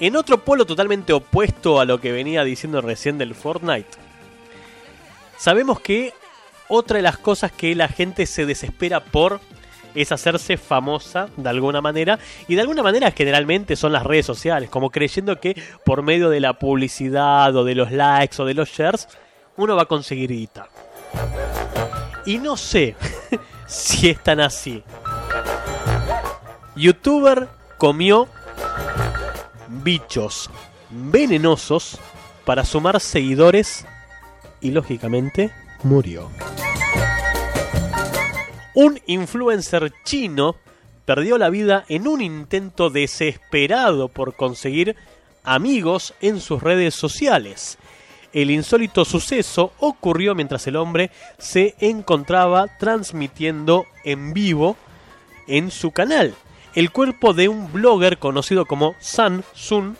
[0.00, 3.98] En otro polo totalmente opuesto a lo que venía diciendo recién del Fortnite,
[5.36, 6.14] sabemos que
[6.68, 9.40] otra de las cosas que la gente se desespera por
[9.96, 14.70] es hacerse famosa de alguna manera y de alguna manera generalmente son las redes sociales,
[14.70, 18.68] como creyendo que por medio de la publicidad o de los likes o de los
[18.68, 19.08] shares
[19.56, 20.68] uno va a conseguir guita.
[22.26, 22.94] Y no sé
[23.66, 24.82] si es tan así.
[26.74, 28.28] Youtuber comió
[29.68, 30.50] bichos
[30.90, 31.98] venenosos
[32.44, 33.86] para sumar seguidores
[34.60, 36.30] y lógicamente murió.
[38.76, 40.54] Un influencer chino
[41.06, 44.96] perdió la vida en un intento desesperado por conseguir
[45.44, 47.78] amigos en sus redes sociales.
[48.34, 54.76] El insólito suceso ocurrió mientras el hombre se encontraba transmitiendo en vivo
[55.46, 56.34] en su canal.
[56.74, 59.96] El cuerpo de un blogger conocido como San Sun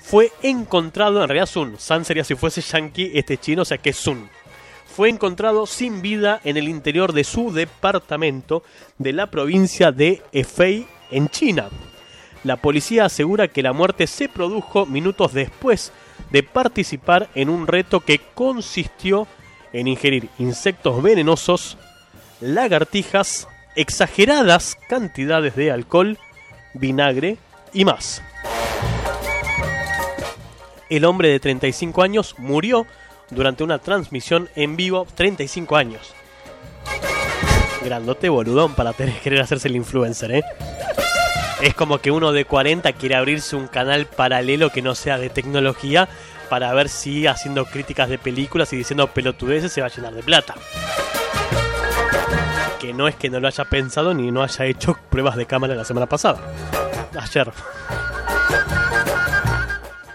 [0.00, 3.90] fue encontrado, en realidad Sun, San sería si fuese yankee, este chino, o sea que
[3.90, 4.30] es Sun
[4.92, 8.62] fue encontrado sin vida en el interior de su departamento
[8.98, 11.68] de la provincia de Hefei, en China.
[12.44, 15.92] La policía asegura que la muerte se produjo minutos después
[16.30, 19.26] de participar en un reto que consistió
[19.72, 21.78] en ingerir insectos venenosos,
[22.40, 26.18] lagartijas, exageradas cantidades de alcohol,
[26.74, 27.38] vinagre
[27.72, 28.22] y más.
[30.90, 32.86] El hombre de 35 años murió
[33.34, 36.14] durante una transmisión en vivo 35 años.
[37.84, 40.44] Grandote boludón para querer hacerse el influencer, ¿eh?
[41.60, 45.30] Es como que uno de 40 quiere abrirse un canal paralelo que no sea de
[45.30, 46.08] tecnología
[46.48, 50.22] para ver si haciendo críticas de películas y diciendo pelotudeces se va a llenar de
[50.22, 50.54] plata.
[52.80, 55.76] Que no es que no lo haya pensado ni no haya hecho pruebas de cámara
[55.76, 56.40] la semana pasada.
[57.16, 57.52] Ayer.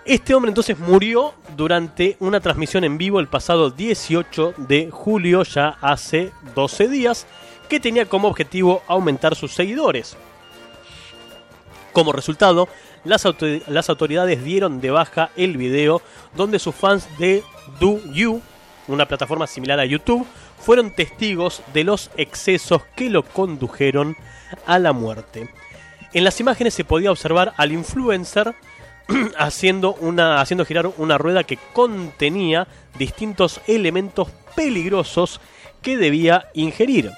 [0.08, 5.78] Este hombre entonces murió durante una transmisión en vivo el pasado 18 de julio, ya
[5.82, 7.28] hace 12 días,
[7.67, 10.15] que tenía como objetivo aumentar sus seguidores.
[11.91, 12.70] Como resultado,
[13.04, 16.02] las, autoridades dieron de baja el video
[16.38, 17.43] donde sus fans de
[17.78, 18.41] Do You,
[18.88, 20.26] una plataforma similar a YouTube,
[20.58, 24.15] fueron testigos de los excesos que lo condujeron
[24.65, 25.50] a la muerte.
[26.13, 28.56] En las imágenes se podía observar al influencer
[29.38, 32.67] haciendo, una, haciendo girar una rueda que contenía
[32.98, 35.39] distintos elementos peligrosos
[35.82, 37.12] que debía ingerir.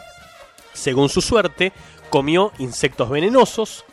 [0.73, 1.73] Según su suerte,
[2.09, 3.85] comió insectos venenosos,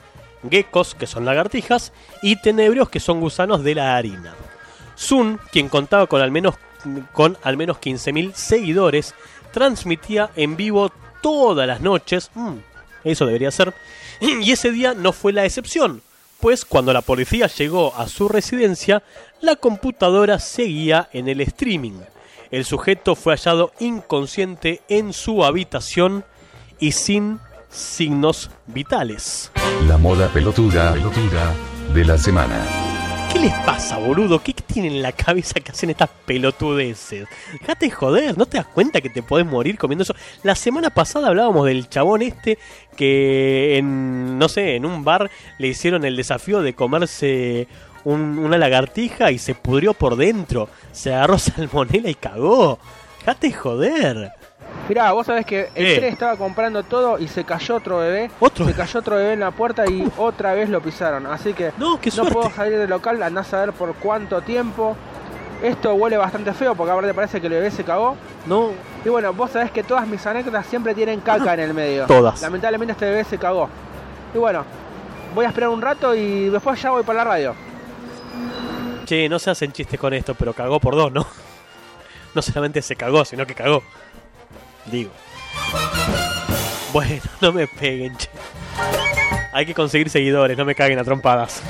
[0.48, 4.34] geckos, que son lagartijas, y tenebrios, que son gusanos de la harina.
[4.94, 6.56] Sun, quien contaba con al menos,
[7.12, 9.14] con al menos 15.000 seguidores,
[9.52, 10.90] transmitía en vivo
[11.22, 12.54] todas las noches, mm,
[13.04, 13.74] eso debería ser,
[14.20, 16.02] y ese día no fue la excepción,
[16.40, 19.02] pues cuando la policía llegó a su residencia,
[19.40, 22.00] la computadora seguía en el streaming.
[22.50, 26.24] El sujeto fue hallado inconsciente en su habitación
[26.78, 29.50] y sin signos vitales.
[29.86, 31.54] La moda pelotuda, pelotuda
[31.92, 32.95] de la semana.
[33.36, 34.42] ¿Qué les pasa, boludo?
[34.42, 37.28] ¿Qué tienen en la cabeza que hacen estas pelotudeces?
[37.60, 40.14] Dejate joder, ¿no te das cuenta que te podés morir comiendo eso?
[40.42, 42.56] La semana pasada hablábamos del chabón este
[42.96, 47.68] que en, no sé, en un bar le hicieron el desafío de comerse
[48.04, 50.70] una lagartija y se pudrió por dentro.
[50.92, 52.78] Se agarró salmonela y cagó.
[53.18, 54.32] Dejate joder.
[54.88, 58.30] Mirá, vos sabés que el tren estaba comprando todo y se cayó otro bebé.
[58.38, 58.66] ¿Otro?
[58.66, 61.26] Se cayó otro bebé en la puerta y otra vez lo pisaron.
[61.26, 64.96] Así que no, no puedo salir del local, andás a ver por cuánto tiempo.
[65.62, 68.16] Esto huele bastante feo porque ahora te parece que el bebé se cagó.
[68.46, 68.70] No.
[69.04, 72.06] Y bueno, vos sabés que todas mis anécdotas siempre tienen caca en el medio.
[72.06, 72.40] Todas.
[72.42, 73.68] Lamentablemente este bebé se cagó.
[74.34, 74.64] Y bueno,
[75.34, 77.54] voy a esperar un rato y después ya voy para la radio.
[79.04, 81.26] Che, no se hacen chistes con esto, pero cagó por dos, ¿no?
[82.34, 83.82] No solamente se cagó, sino que cagó.
[84.90, 85.10] Digo.
[86.92, 88.28] Bueno, no me peguen, che.
[89.52, 91.62] Hay que conseguir seguidores, no me caguen a trompadas.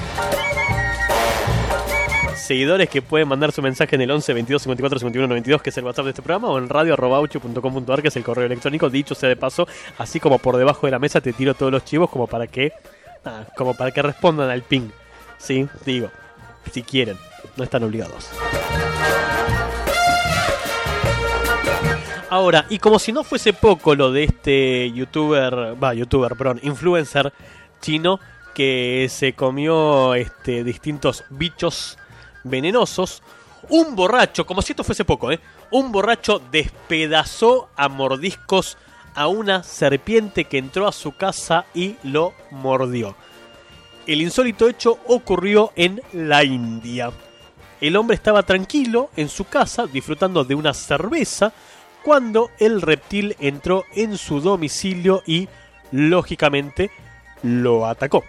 [2.37, 5.79] Seguidores que pueden mandar su mensaje en el 11 22 54 51 92, que es
[5.79, 8.89] el WhatsApp de este programa, o en radio.com.ar, que es el correo electrónico.
[8.89, 9.67] Dicho sea de paso,
[9.99, 12.73] así como por debajo de la mesa te tiro todos los chivos como para que,
[13.57, 14.91] como para que respondan al ping.
[15.39, 16.09] Sí, digo,
[16.73, 17.17] si quieren,
[17.57, 18.31] no están obligados.
[22.29, 27.33] Ahora, y como si no fuese poco lo de este youtuber, va, youtuber, perdón, influencer
[27.81, 28.19] chino
[28.53, 31.99] que se comió este, distintos bichos
[32.43, 33.23] venenosos,
[33.69, 35.39] un borracho, como si esto fuese poco, ¿eh?
[35.71, 38.77] un borracho despedazó a mordiscos
[39.15, 43.15] a una serpiente que entró a su casa y lo mordió.
[44.07, 47.13] El insólito hecho ocurrió en la India.
[47.81, 51.53] El hombre estaba tranquilo en su casa disfrutando de una cerveza
[52.07, 55.49] cuando el reptil entró en su domicilio y,
[55.91, 56.93] lógicamente,
[57.43, 58.23] lo atacó.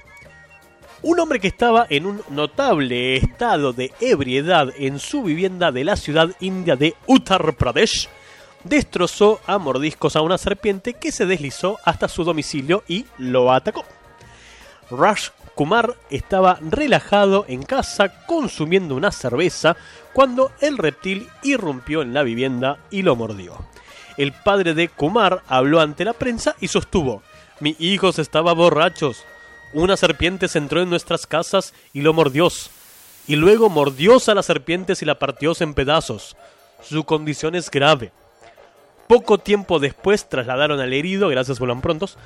[1.04, 5.96] Un hombre que estaba en un notable estado de ebriedad en su vivienda de la
[5.96, 8.10] ciudad india de Uttar Pradesh
[8.64, 13.86] destrozó a mordiscos a una serpiente que se deslizó hasta su domicilio y lo atacó.
[14.90, 19.76] Rush Kumar estaba relajado en casa consumiendo una cerveza
[20.14, 23.58] cuando el reptil irrumpió en la vivienda y lo mordió.
[24.18, 27.24] El padre de Kumar habló ante la prensa y sostuvo,
[27.60, 29.26] mi hijo estaba borrachos.
[29.74, 32.50] Una serpiente se entró en nuestras casas y lo mordió.
[33.28, 36.38] Y luego mordió a las serpientes y la partió en pedazos.
[36.84, 38.12] Su condición es grave.
[39.08, 42.18] Poco tiempo después trasladaron al herido, gracias vuelan prontos,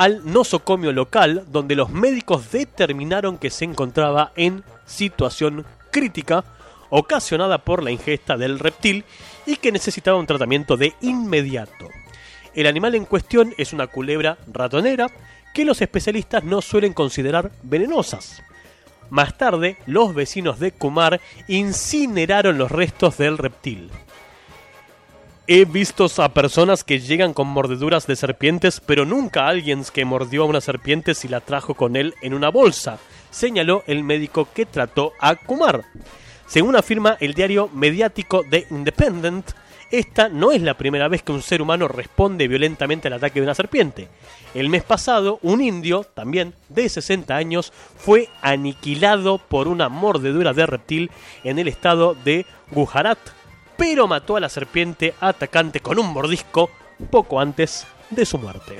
[0.00, 6.42] al nosocomio local, donde los médicos determinaron que se encontraba en situación crítica
[6.88, 9.04] ocasionada por la ingesta del reptil
[9.44, 11.90] y que necesitaba un tratamiento de inmediato.
[12.54, 15.10] El animal en cuestión es una culebra ratonera
[15.52, 18.42] que los especialistas no suelen considerar venenosas.
[19.10, 23.90] Más tarde, los vecinos de Kumar incineraron los restos del reptil.
[25.52, 30.04] He visto a personas que llegan con mordeduras de serpientes, pero nunca a alguien que
[30.04, 33.00] mordió a una serpiente y la trajo con él en una bolsa,
[33.32, 35.82] señaló el médico que trató a Kumar.
[36.46, 39.50] Según afirma el diario mediático The Independent,
[39.90, 43.46] esta no es la primera vez que un ser humano responde violentamente al ataque de
[43.46, 44.06] una serpiente.
[44.54, 50.66] El mes pasado, un indio, también de 60 años, fue aniquilado por una mordedura de
[50.66, 51.10] reptil
[51.42, 53.18] en el estado de Gujarat,
[53.80, 56.68] pero mató a la serpiente atacante con un mordisco
[57.08, 58.76] poco antes de su muerte.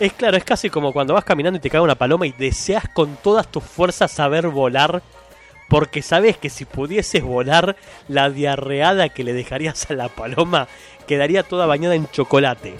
[0.00, 2.88] Es claro, es casi como cuando vas caminando y te cae una paloma y deseas
[2.92, 5.02] con todas tus fuerzas saber volar,
[5.68, 7.76] porque sabes que si pudieses volar,
[8.08, 10.66] la diarreada que le dejarías a la paloma
[11.06, 12.74] quedaría toda bañada en chocolate.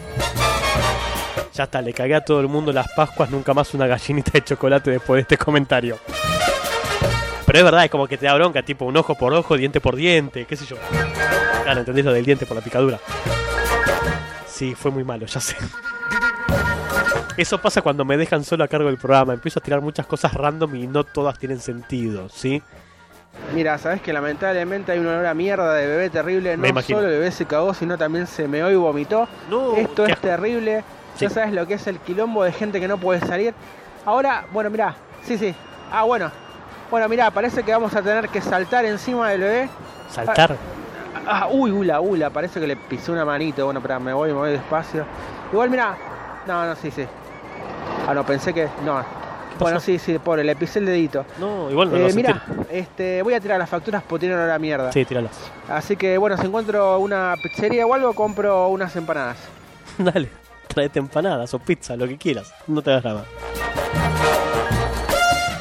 [1.55, 4.43] Ya está, le cagué a todo el mundo las Pascuas, nunca más una gallinita de
[4.43, 6.01] chocolate después de este comentario.
[7.55, 9.81] Pero es verdad, es como que te da bronca, tipo un ojo por ojo, diente
[9.81, 10.75] por diente, qué sé yo.
[11.63, 12.99] Claro, entendés lo del diente por la picadura.
[14.45, 15.55] Sí, fue muy malo, ya sé.
[17.37, 19.35] Eso pasa cuando me dejan solo a cargo del programa.
[19.35, 22.61] Empiezo a tirar muchas cosas random y no todas tienen sentido, ¿sí?
[23.55, 26.57] Mira, sabes que lamentablemente hay un olor a mierda de bebé terrible.
[26.57, 29.29] No solo el bebé se cagó, sino también se meó y vomitó.
[29.49, 30.83] No, Esto es terrible.
[31.21, 33.55] Ya sabes lo que es el quilombo de gente que no puede salir.
[34.05, 35.55] Ahora, bueno, mira, sí, sí.
[35.93, 36.33] Ah, bueno,
[36.95, 39.69] bueno, mira, parece que vamos a tener que saltar encima del bebé.
[40.09, 40.57] ¿Saltar?
[41.27, 43.65] Ah, uy, ula, ula, parece que le pisé una manito.
[43.65, 45.05] Bueno, espera, me voy, me voy despacio.
[45.51, 45.97] Igual, mira.
[46.47, 47.05] No, no, sí, sí.
[48.07, 48.69] Ah, no, pensé que.
[48.85, 49.05] No.
[49.59, 51.27] Bueno, sí, sí, pobre, le pisé el dedito.
[51.41, 54.93] No, igual no eh, este, voy a tirar las facturas porque tienen la mierda.
[54.93, 55.51] Sí, tíralas.
[55.69, 59.39] Así que, bueno, si encuentro una pizzería o algo, compro unas empanadas.
[59.99, 60.31] Dale,
[60.69, 62.55] tráete empanadas o pizza, lo que quieras.
[62.69, 63.25] No te hagas nada.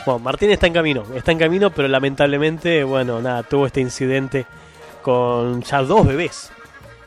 [0.06, 4.46] Bueno, Martín está en camino, está en camino, pero lamentablemente, bueno, nada, tuvo este incidente
[5.02, 6.52] con ya dos bebés.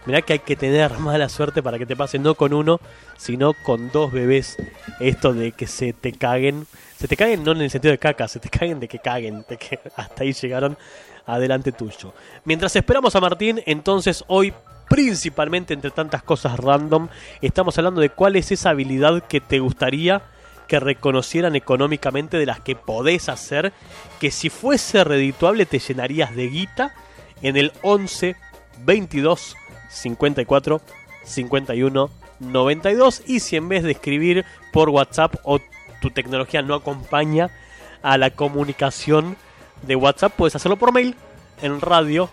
[0.07, 2.81] Mirá que hay que tener mala suerte para que te pase no con uno,
[3.19, 4.57] sino con dos bebés.
[4.99, 6.67] Esto de que se te caguen.
[6.97, 9.44] Se te caguen no en el sentido de caca, se te caguen de que caguen,
[9.47, 10.79] de que hasta ahí llegaron
[11.27, 12.15] adelante tuyo.
[12.44, 14.55] Mientras esperamos a Martín, entonces hoy
[14.88, 17.09] principalmente entre tantas cosas random,
[17.42, 20.23] estamos hablando de cuál es esa habilidad que te gustaría
[20.67, 23.73] que reconocieran económicamente de las que podés hacer,
[24.21, 26.94] que si fuese redituable te llenarías de guita
[27.42, 28.37] en el 11
[28.85, 29.56] 22
[29.88, 30.81] 54
[31.25, 32.10] 51
[32.40, 35.60] 92 y si en vez de escribir por WhatsApp o
[36.00, 37.50] tu tecnología no acompaña
[38.02, 39.37] a la comunicación
[39.83, 41.17] de WhatsApp, puedes hacerlo por mail
[41.62, 42.31] en radio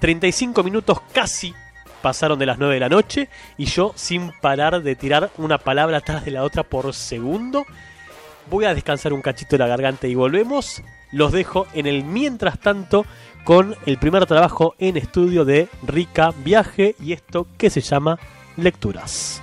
[0.00, 1.54] 35 minutos casi
[2.02, 5.98] pasaron de las 9 de la noche y yo sin parar de tirar una palabra
[5.98, 7.66] atrás de la otra por segundo.
[8.50, 10.82] Voy a descansar un cachito de la garganta y volvemos.
[11.12, 13.04] Los dejo en el mientras tanto
[13.44, 18.18] con el primer trabajo en estudio de Rica Viaje y esto que se llama
[18.56, 19.42] Lecturas.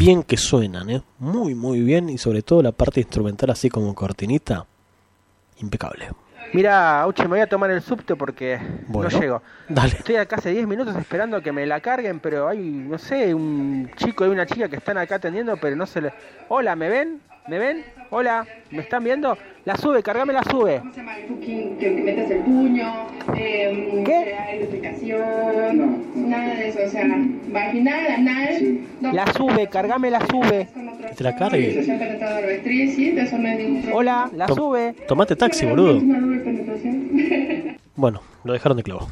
[0.00, 1.02] Bien que suenan, ¿eh?
[1.18, 2.08] Muy, muy bien.
[2.08, 4.66] Y sobre todo la parte instrumental, así como cortinita,
[5.58, 6.08] impecable.
[6.54, 9.42] Mira, Auche, me voy a tomar el subte porque no llego.
[9.68, 9.92] Dale.
[9.92, 13.90] Estoy acá hace 10 minutos esperando que me la carguen, pero hay, no sé, un
[13.96, 16.12] chico y una chica que están acá atendiendo, pero no se le...
[16.48, 17.20] Hola, ¿me ven?
[17.46, 17.84] ¿Me ven?
[18.12, 19.38] Hola, ¿me están viendo?
[19.64, 20.78] La sube, cargame la sube.
[20.80, 23.06] ¿Cómo se llama el Que metes el puño,
[23.36, 25.72] eh, ¿Qué?
[25.72, 25.98] No.
[26.16, 27.04] nada de eso, o sea,
[27.52, 28.80] vaginal, anal.
[29.00, 30.68] La sube, cargame la sube.
[31.16, 31.86] Te la cargue.
[33.92, 34.94] Hola, la sube.
[35.06, 36.00] Tomate taxi, boludo.
[37.96, 39.10] Bueno, lo dejaron de clavo.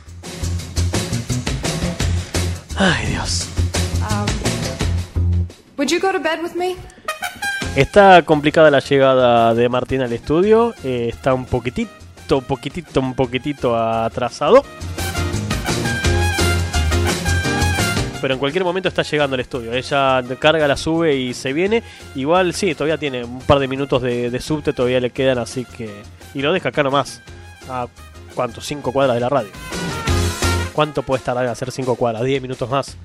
[2.79, 3.47] Ay, Dios.
[4.01, 5.47] Um,
[5.77, 6.75] would you go to bed with me?
[7.79, 10.75] Está complicada la llegada de Martín al estudio.
[10.83, 14.65] Eh, está un poquitito, poquitito, un poquitito atrasado.
[18.21, 19.73] pero en cualquier momento está llegando al estudio.
[19.73, 21.85] Ella carga, la sube y se viene.
[22.17, 26.03] Igual sí, todavía tiene un par de minutos de, subte, todavía le quedan, así que...
[26.35, 27.23] Y lo deja acá nomás.
[27.69, 27.87] A
[28.35, 29.51] cuánto, 5 cuadras de la radio.
[30.73, 32.25] ¿Cuánto puede estar a hacer 5 cuadras?
[32.25, 32.97] 10 minutos más.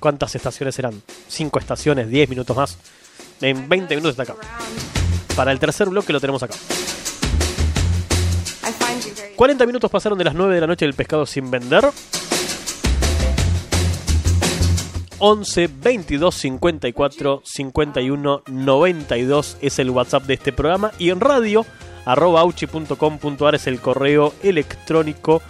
[0.00, 1.02] ¿Cuántas estaciones serán?
[1.28, 2.78] 5 estaciones, 10 minutos más.
[3.40, 4.36] En 20 minutos está acá.
[5.36, 6.54] Para el tercer bloque lo tenemos acá.
[9.36, 11.84] 40 minutos pasaron de las 9 de la noche del pescado sin vender.
[15.18, 21.64] 11 22 54 51 92 es el WhatsApp de este programa y en radio
[22.04, 25.40] arroba auchi.com.ar es el correo electrónico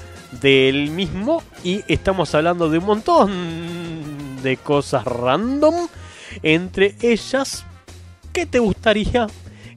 [0.40, 5.88] del mismo y estamos hablando de un montón de cosas random
[6.42, 7.64] entre ellas
[8.34, 9.28] ¿qué te gustaría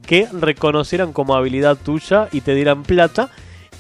[0.06, 3.30] que reconocieran como habilidad tuya y te dieran plata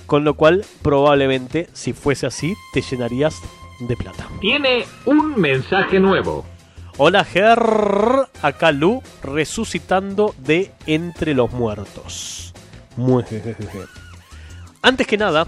[0.05, 3.41] con lo cual probablemente si fuese así te llenarías
[3.79, 4.27] de plata.
[4.39, 6.45] Tiene un mensaje nuevo.
[6.97, 7.59] Hola Ger,
[8.41, 12.53] acá Lu, resucitando de entre los muertos.
[14.81, 15.45] Antes que nada,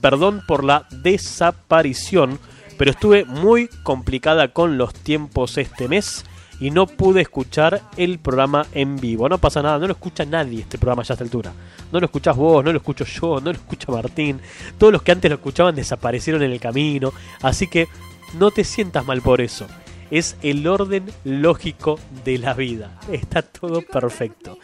[0.00, 2.38] perdón por la desaparición,
[2.76, 6.24] pero estuve muy complicada con los tiempos este mes
[6.60, 9.28] y no pude escuchar el programa en vivo.
[9.28, 11.52] No pasa nada, no lo escucha nadie este programa ya a esta altura.
[11.92, 14.40] No lo escuchas vos, no lo escucho yo, no lo escucha Martín.
[14.78, 17.12] Todos los que antes lo escuchaban desaparecieron en el camino.
[17.42, 17.88] Así que
[18.38, 19.66] no te sientas mal por eso.
[20.10, 22.98] Es el orden lógico de la vida.
[23.10, 24.58] Está todo perfecto.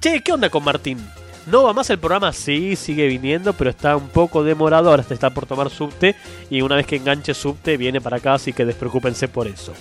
[0.00, 0.98] Che, ¿qué onda con Martín?
[1.46, 2.32] ¿No va más el programa?
[2.32, 4.90] Sí, sigue viniendo, pero está un poco demorado.
[4.90, 6.16] Ahora está por tomar subte.
[6.50, 8.34] Y una vez que enganche subte, viene para acá.
[8.34, 9.72] Así que despreocúpense por eso.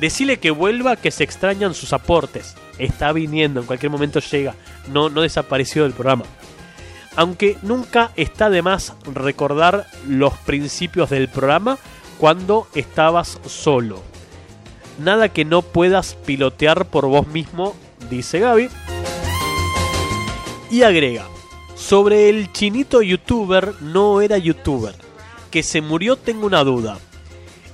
[0.00, 2.56] Decile que vuelva, que se extrañan sus aportes.
[2.78, 4.54] Está viniendo, en cualquier momento llega.
[4.90, 6.24] No, no desapareció del programa.
[7.16, 11.76] Aunque nunca está de más recordar los principios del programa
[12.18, 14.02] cuando estabas solo.
[14.98, 17.76] Nada que no puedas pilotear por vos mismo,
[18.08, 18.70] dice Gaby.
[20.70, 21.26] Y agrega,
[21.74, 24.94] sobre el chinito youtuber no era youtuber.
[25.50, 26.98] Que se murió tengo una duda.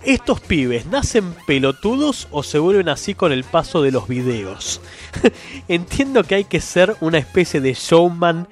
[0.06, 4.80] ¿Estos pibes nacen pelotudos o se vuelven así con el paso de los videos?
[5.68, 8.46] Entiendo que hay que ser una especie de showman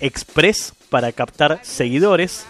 [0.00, 2.44] express para captar seguidores.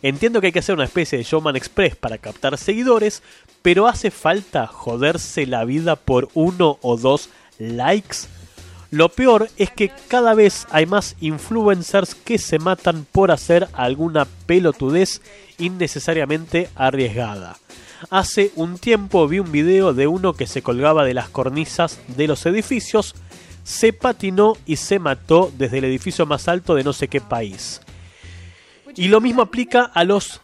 [0.00, 3.20] Entiendo que hay que ser una especie de showman express para captar seguidores,
[3.62, 8.28] pero hace falta joderse la vida por uno o dos likes.
[8.92, 14.28] Lo peor es que cada vez hay más influencers que se matan por hacer alguna
[14.46, 15.20] pelotudez
[15.58, 17.56] innecesariamente arriesgada.
[18.10, 22.26] Hace un tiempo vi un video de uno que se colgaba de las cornisas de
[22.26, 23.14] los edificios,
[23.62, 27.80] se patinó y se mató desde el edificio más alto de no sé qué país.
[28.96, 30.40] Y lo mismo aplica a los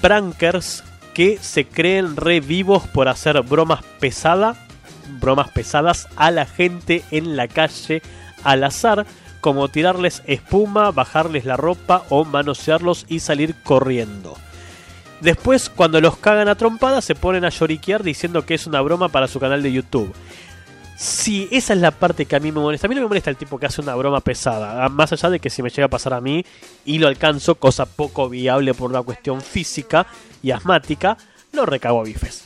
[0.00, 0.82] prankers
[1.14, 4.56] que se creen revivos por hacer bromas pesadas,
[5.20, 8.02] bromas pesadas a la gente en la calle
[8.42, 9.06] al azar,
[9.40, 14.36] como tirarles espuma, bajarles la ropa o manosearlos y salir corriendo.
[15.20, 19.08] Después, cuando los cagan a trompadas, se ponen a lloriquear diciendo que es una broma
[19.08, 20.12] para su canal de YouTube.
[20.96, 22.86] Sí, esa es la parte que a mí me molesta.
[22.86, 24.84] A mí no me molesta el tipo que hace una broma pesada.
[24.84, 26.44] Ah, más allá de que si me llega a pasar a mí
[26.86, 30.06] y lo alcanzo, cosa poco viable por una cuestión física
[30.42, 31.18] y asmática,
[31.52, 32.44] no recago a bifes.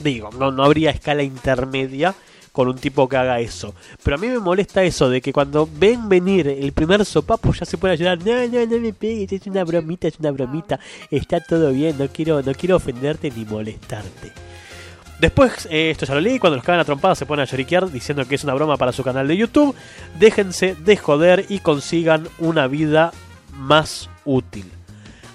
[0.00, 2.14] Digo, no, no habría escala intermedia
[2.52, 3.74] con un tipo que haga eso.
[4.02, 7.64] Pero a mí me molesta eso de que cuando ven venir el primer sopapo ya
[7.64, 8.18] se puede ayudar.
[8.24, 10.78] No, no, no me pegues, es una bromita, es una bromita.
[11.10, 14.32] Está todo bien, no quiero, no quiero ofenderte ni molestarte.
[15.18, 17.90] Después, eh, esto ya lo leí, cuando los cagan a trompadas se ponen a lloriquear
[17.90, 19.74] diciendo que es una broma para su canal de YouTube.
[20.18, 23.12] Déjense de joder y consigan una vida
[23.52, 24.70] más útil.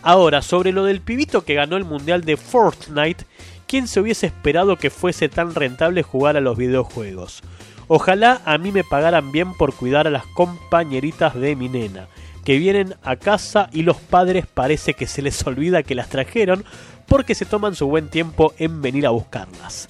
[0.01, 3.25] Ahora, sobre lo del pibito que ganó el mundial de Fortnite,
[3.73, 7.41] ¿Quién se hubiese esperado que fuese tan rentable jugar a los videojuegos?
[7.87, 12.07] Ojalá a mí me pagaran bien por cuidar a las compañeritas de mi nena,
[12.45, 16.63] que vienen a casa y los padres parece que se les olvida que las trajeron
[17.07, 19.87] porque se toman su buen tiempo en venir a buscarlas.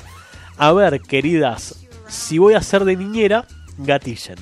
[0.56, 3.48] A ver, queridas, si voy a ser de niñera,
[3.80, 4.38] gatillen.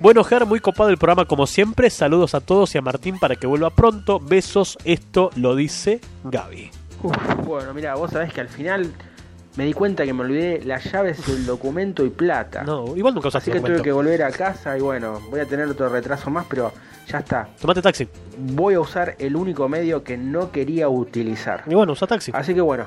[0.00, 1.90] Bueno, Ger, muy copado el programa como siempre.
[1.90, 4.20] Saludos a todos y a Martín para que vuelva pronto.
[4.20, 6.70] Besos, esto lo dice Gaby
[7.44, 8.90] bueno, mira, vos sabés que al final
[9.56, 12.64] me di cuenta que me olvidé las llaves, el documento y plata.
[12.64, 15.46] No, igual nunca usaste Así que tuve que volver a casa y bueno, voy a
[15.46, 16.72] tener otro retraso más, pero
[17.06, 17.48] ya está.
[17.60, 18.08] Tomate taxi.
[18.38, 21.62] Voy a usar el único medio que no quería utilizar.
[21.66, 22.32] Y bueno, usa taxi.
[22.34, 22.84] Así que bueno.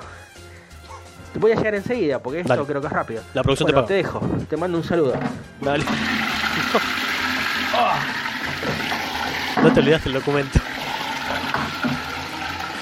[1.39, 3.22] Voy a llegar enseguida, porque esto creo que es rápido.
[3.34, 3.88] La producción te paga.
[3.88, 4.20] te dejo.
[4.49, 5.13] Te mando un saludo.
[5.61, 5.84] Dale.
[9.63, 10.59] no te olvidaste el documento.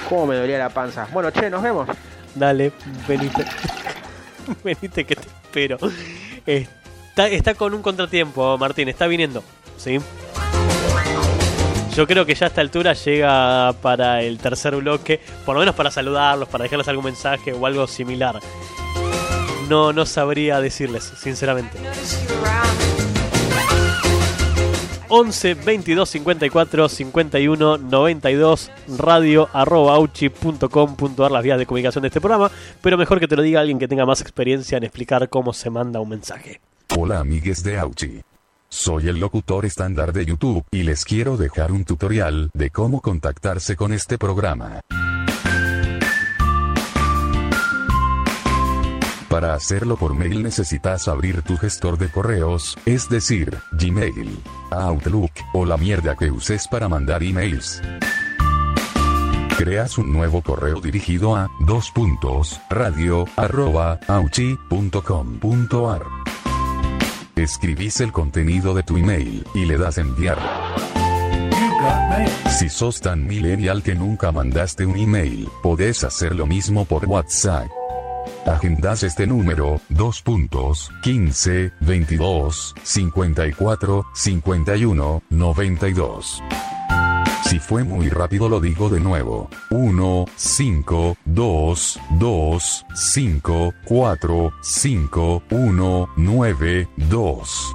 [0.10, 1.08] Cómo me dolía la panza.
[1.12, 1.88] Bueno, che, nos vemos.
[2.36, 2.72] dale,
[3.08, 3.46] venite.
[4.64, 5.78] venite que te espero.
[6.46, 9.44] Está, está con un contratiempo, Martín, está viniendo.
[9.78, 10.00] ¿Sí?
[11.96, 15.76] Yo creo que ya a esta altura llega para el tercer bloque, por lo menos
[15.76, 18.42] para saludarlos, para dejarles algún mensaje o algo similar.
[19.70, 21.78] No, no sabría decirles, sinceramente.
[25.10, 32.52] 11 22 54 51 92 radio arroba auchi.com.ar las vías de comunicación de este programa,
[32.82, 35.70] pero mejor que te lo diga alguien que tenga más experiencia en explicar cómo se
[35.70, 36.62] manda un mensaje.
[36.98, 38.22] Hola amigues de Auchi.
[38.70, 43.76] Soy el locutor estándar de YouTube y les quiero dejar un tutorial de cómo contactarse
[43.76, 44.82] con este programa.
[49.30, 54.40] Para hacerlo por mail necesitas abrir tu gestor de correos, es decir, Gmail,
[54.72, 57.82] Outlook o la mierda que uses para mandar emails.
[59.58, 63.26] Creas un nuevo correo dirigido a dos puntos radio
[67.36, 70.38] Escribís el contenido de tu email y le das enviar.
[72.50, 77.68] Si sos tan millennial que nunca mandaste un email, podés hacer lo mismo por WhatsApp.
[78.46, 86.44] Agendas este número, 2 puntos, 15, 22, 54, 51, 92.
[87.44, 89.50] Si fue muy rápido lo digo de nuevo.
[89.72, 97.74] 1, 5, 2, 2, 5, 4, 5, 1, 9, 2.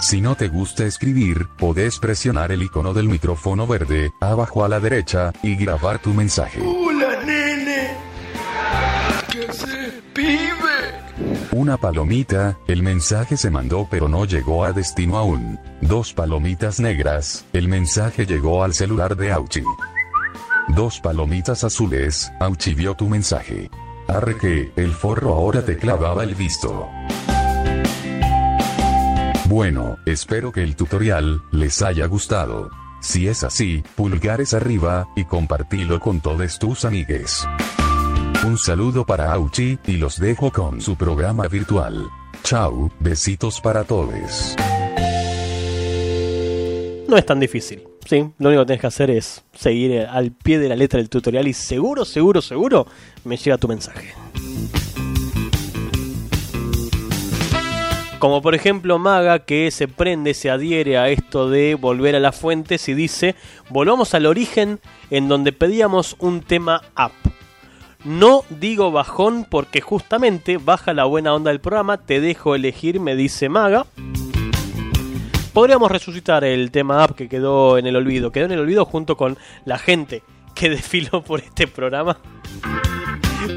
[0.00, 4.80] Si no te gusta escribir, podés presionar el icono del micrófono verde, abajo a la
[4.80, 6.62] derecha, y grabar tu mensaje.
[11.58, 15.58] Una palomita, el mensaje se mandó pero no llegó a destino aún.
[15.80, 19.64] Dos palomitas negras, el mensaje llegó al celular de Auchi.
[20.68, 23.72] Dos palomitas azules, Auchi vio tu mensaje.
[24.06, 26.88] Arre que, el forro ahora te clavaba el visto.
[29.46, 32.70] Bueno, espero que el tutorial les haya gustado.
[33.00, 37.48] Si es así, pulgares arriba, y compartilo con todos tus amigues.
[38.44, 42.06] Un saludo para Auchi, y los dejo con su programa virtual.
[42.44, 44.54] Chau, besitos para todos.
[47.08, 48.30] No es tan difícil, ¿sí?
[48.38, 51.48] Lo único que tienes que hacer es seguir al pie de la letra del tutorial
[51.48, 52.86] y seguro, seguro, seguro
[53.24, 54.14] me llega tu mensaje.
[58.20, 62.36] Como por ejemplo Maga que se prende, se adhiere a esto de volver a las
[62.36, 63.34] fuentes y dice,
[63.70, 64.80] volvamos al origen
[65.10, 67.12] en donde pedíamos un tema app.
[68.04, 73.16] No digo bajón porque justamente baja la buena onda del programa, te dejo elegir, me
[73.16, 73.86] dice Maga.
[75.52, 78.30] Podríamos resucitar el tema app que quedó en el olvido.
[78.30, 80.22] Quedó en el olvido junto con la gente
[80.54, 82.18] que desfiló por este programa.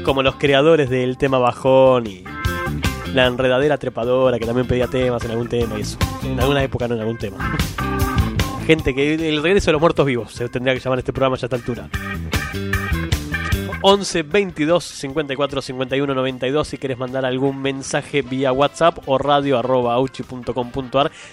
[0.04, 2.24] Como los creadores del tema bajón y
[3.14, 5.98] la enredadera trepadora que también pedía temas en algún tema y eso.
[6.24, 7.56] En alguna época no en algún tema.
[8.66, 11.44] Gente que el regreso de los muertos vivos se tendría que llamar este programa ya
[11.44, 11.88] a esta altura.
[13.84, 19.96] 11 22 54 51 92 si quieres mandar algún mensaje vía WhatsApp o radio arroba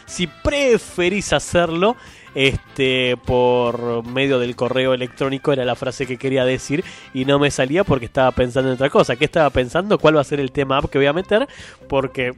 [0.06, 1.96] si preferís hacerlo
[2.34, 6.84] este por medio del correo electrónico era la frase que quería decir
[7.14, 9.16] y no me salía porque estaba pensando en otra cosa.
[9.16, 9.98] ¿Qué estaba pensando?
[9.98, 11.48] ¿Cuál va a ser el tema que voy a meter?
[11.88, 12.34] Porque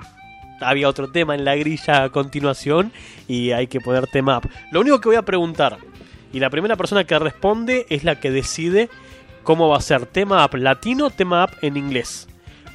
[0.62, 2.92] había otro tema en la grilla a continuación
[3.28, 4.50] y hay que poner tema up.
[4.72, 5.78] Lo único que voy a preguntar
[6.34, 8.90] y la primera persona que responde es la que decide
[9.44, 12.28] cómo va a ser tema app latino, tema app en inglés.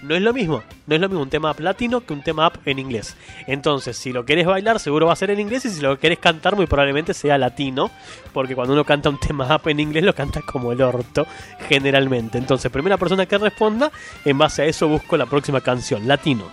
[0.03, 2.47] No es lo mismo, no es lo mismo un tema app latino que un tema
[2.47, 3.17] app en inglés.
[3.47, 6.19] Entonces, si lo querés bailar, seguro va a ser en inglés, y si lo querés
[6.19, 7.91] cantar, muy probablemente sea latino,
[8.33, 11.27] porque cuando uno canta un tema app en inglés, lo canta como el orto,
[11.69, 12.39] generalmente.
[12.39, 13.91] Entonces, primera persona que responda,
[14.25, 16.45] en base a eso busco la próxima canción, latino.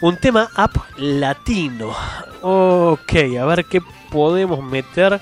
[0.00, 1.94] Un tema app latino.
[2.42, 3.80] Ok, a ver qué
[4.10, 5.20] podemos meter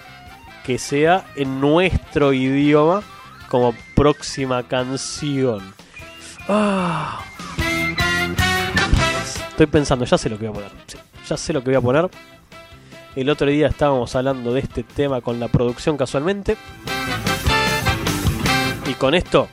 [0.64, 3.02] que sea en nuestro idioma
[3.53, 5.74] como próxima canción.
[6.48, 7.22] Ah.
[9.50, 10.72] Estoy pensando, ya sé lo que voy a poner.
[11.28, 12.11] ya sé lo que voy a poner.
[13.14, 16.57] El otro día estábamos hablando de este tema con la producción casualmente.
[18.86, 19.48] Y con esto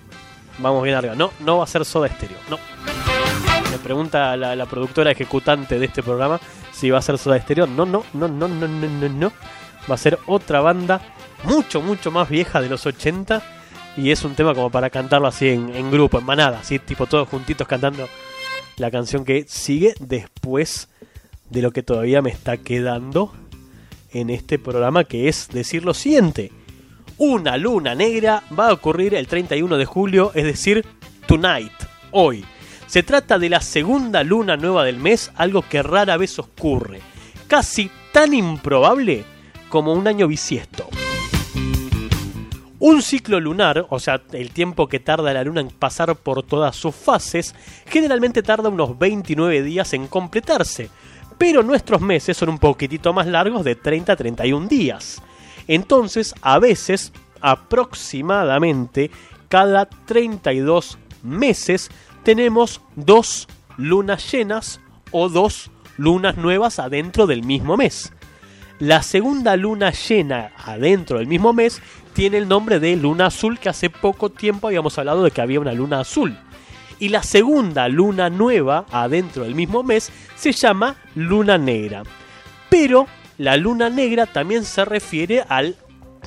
[0.60, 1.14] vamos bien arriba.
[1.16, 2.38] No, no va a ser Soda Stereo.
[2.50, 2.58] No.
[3.70, 6.40] Me pregunta la, la productora ejecutante de este programa
[6.72, 7.68] si va a ser Soda Stereo.
[7.68, 9.34] No, no, no, no, no, no, no, no.
[9.92, 11.02] Va a ser otra banda
[11.44, 13.59] mucho, mucho más vieja de los 80
[14.00, 17.28] y es un tema como para cantarlo así en, grupo, en manada, así tipo todos
[17.28, 18.08] juntitos cantando
[18.78, 20.88] la canción que sigue después
[21.50, 23.34] de lo que todavía me está quedando
[24.14, 26.52] en este programa, que es decir lo siguiente.
[27.18, 30.86] una luna negra va a ocurrir el 31 de julio, es decir,
[31.28, 31.74] tonight,
[32.12, 32.46] hoy.
[32.88, 37.02] Se trata de la segunda luna nueva del mes, algo que rara vez ocurre,
[37.48, 39.26] casi tan improbable
[39.68, 40.88] como un año bisiesto.
[42.80, 46.78] Un ciclo lunar, o sea, el tiempo que tarda la luna en pasar por todas
[46.78, 47.54] sus fases,
[47.86, 50.90] generalmente tarda unos 29 días en completarse,
[51.38, 55.22] pero nuestros meses son un poquitito más largos de 30 a 31 días.
[55.68, 57.12] Entonces, a veces,
[57.42, 59.12] aproximadamente
[59.50, 61.92] cada 32 meses,
[62.24, 64.80] tenemos dos lunas llenas
[65.12, 68.14] o dos lunas nuevas adentro del mismo mes.
[68.80, 71.82] La segunda luna llena adentro del mismo mes
[72.20, 75.62] tiene el nombre de luna azul, que hace poco tiempo habíamos hablado de que había
[75.62, 76.38] una luna azul.
[77.00, 82.04] Y la segunda luna nueva adentro del mismo mes se llama luna negra.
[82.70, 83.08] Pero
[83.38, 85.78] la luna negra también se refiere al,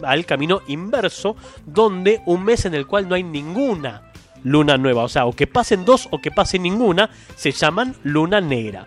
[0.03, 1.37] al camino inverso,
[1.67, 4.11] donde un mes en el cual no hay ninguna
[4.45, 8.41] luna nueva, o sea, o que pasen dos o que pase ninguna, se llaman luna
[8.41, 8.87] negra.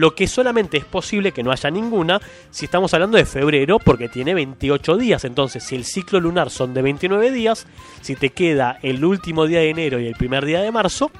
[0.00, 4.08] Lo que solamente es posible que no haya ninguna si estamos hablando de febrero, porque
[4.08, 5.26] tiene 28 días.
[5.26, 7.66] Entonces, si el ciclo lunar son de 29 días,
[8.00, 11.10] si te queda el último día de enero y el primer día de marzo,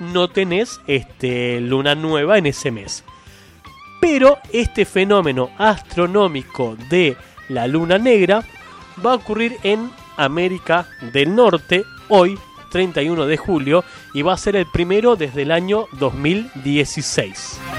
[0.00, 3.04] no tenés este, luna nueva en ese mes.
[4.02, 7.16] Pero este fenómeno astronómico de
[7.48, 8.44] la luna negra
[9.02, 12.38] va a ocurrir en América del Norte hoy,
[12.70, 13.82] 31 de julio,
[14.12, 17.75] y va a ser el primero desde el año 2016.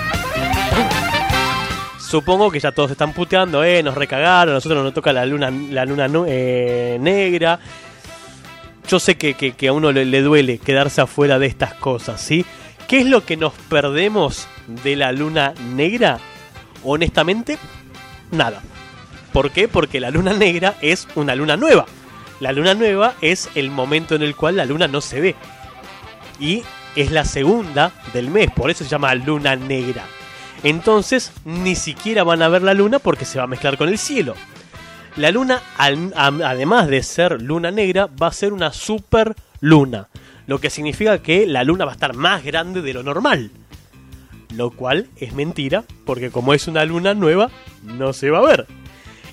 [2.07, 5.51] Supongo que ya todos están puteando, eh, nos recagaron, a nosotros nos toca la luna,
[5.51, 7.59] la luna eh, negra.
[8.87, 12.45] Yo sé que, a uno le, le, duele quedarse afuera de estas cosas, ¿sí?
[12.87, 14.47] ¿Qué es lo que nos perdemos
[14.85, 16.19] de la luna negra?
[16.85, 17.57] Honestamente,
[18.31, 18.61] nada.
[19.33, 19.67] ¿Por qué?
[19.67, 21.87] Porque la luna negra es una luna nueva.
[22.39, 25.35] La luna nueva es el momento en el cual la luna no se ve.
[26.39, 26.63] Y
[26.95, 30.05] es la segunda del mes, por eso se llama luna negra.
[30.63, 33.97] Entonces ni siquiera van a ver la luna porque se va a mezclar con el
[33.97, 34.33] cielo.
[35.15, 40.07] La luna, además de ser luna negra, va a ser una super luna
[40.47, 43.51] lo que significa que la luna va a estar más grande de lo normal.
[44.55, 47.51] Lo cual es mentira, porque como es una luna nueva,
[47.83, 48.65] no se va a ver.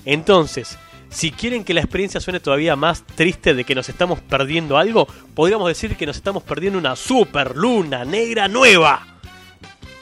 [0.03, 0.77] Entonces,
[1.09, 5.07] si quieren que la experiencia suene todavía más triste de que nos estamos perdiendo algo,
[5.33, 9.07] podríamos decir que nos estamos perdiendo una super luna negra nueva.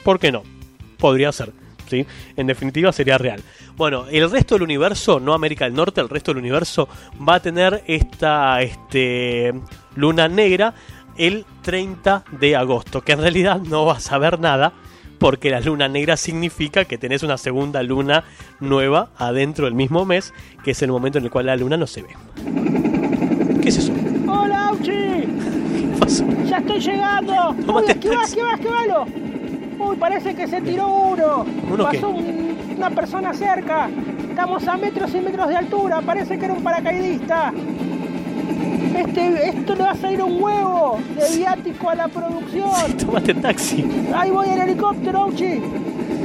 [0.04, 0.44] ¿Por qué no?
[1.04, 1.52] Podría ser.
[1.90, 2.08] ¿sí?
[2.38, 3.42] En definitiva sería real.
[3.76, 6.88] Bueno, el resto del universo, no América del Norte, el resto del universo
[7.28, 9.54] va a tener esta este,
[9.98, 10.74] luna negra
[11.18, 14.72] el 30 de agosto, que en realidad no vas a ver nada
[15.20, 18.24] porque la luna negra significa que tenés una segunda luna
[18.62, 20.34] nueva adentro del mismo mes,
[20.64, 22.16] que es el momento en el cual la luna no se ve.
[23.62, 23.92] ¿Qué es eso?
[24.26, 24.92] ¡Hola, Auchi!
[24.92, 26.24] ¿Qué pasó?
[26.48, 27.50] ¡Ya estoy llegando!
[27.52, 29.06] Uy, ¿Qué vas, qué vas, qué malo!
[29.80, 31.46] Uy, parece que se tiró uno.
[31.72, 33.90] ¿Uno Pasó una persona cerca.
[34.30, 36.02] Estamos a metros y metros de altura.
[36.02, 37.54] Parece que era un paracaidista.
[38.96, 42.98] Este, esto le va a salir un huevo de viático a la producción.
[42.98, 43.86] tómate taxi.
[44.16, 45.62] Ahí voy en helicóptero, Uchi.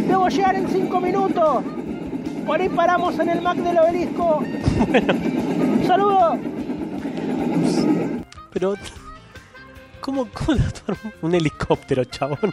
[0.06, 1.64] Debo llegar en cinco minutos.
[2.46, 4.42] Por ahí paramos en el Mac del obelisco.
[4.88, 5.14] Bueno.
[5.86, 6.38] Saludos.
[8.52, 8.74] Pero,
[10.00, 10.58] ¿cómo, cómo
[11.22, 12.52] un helicóptero, chabón?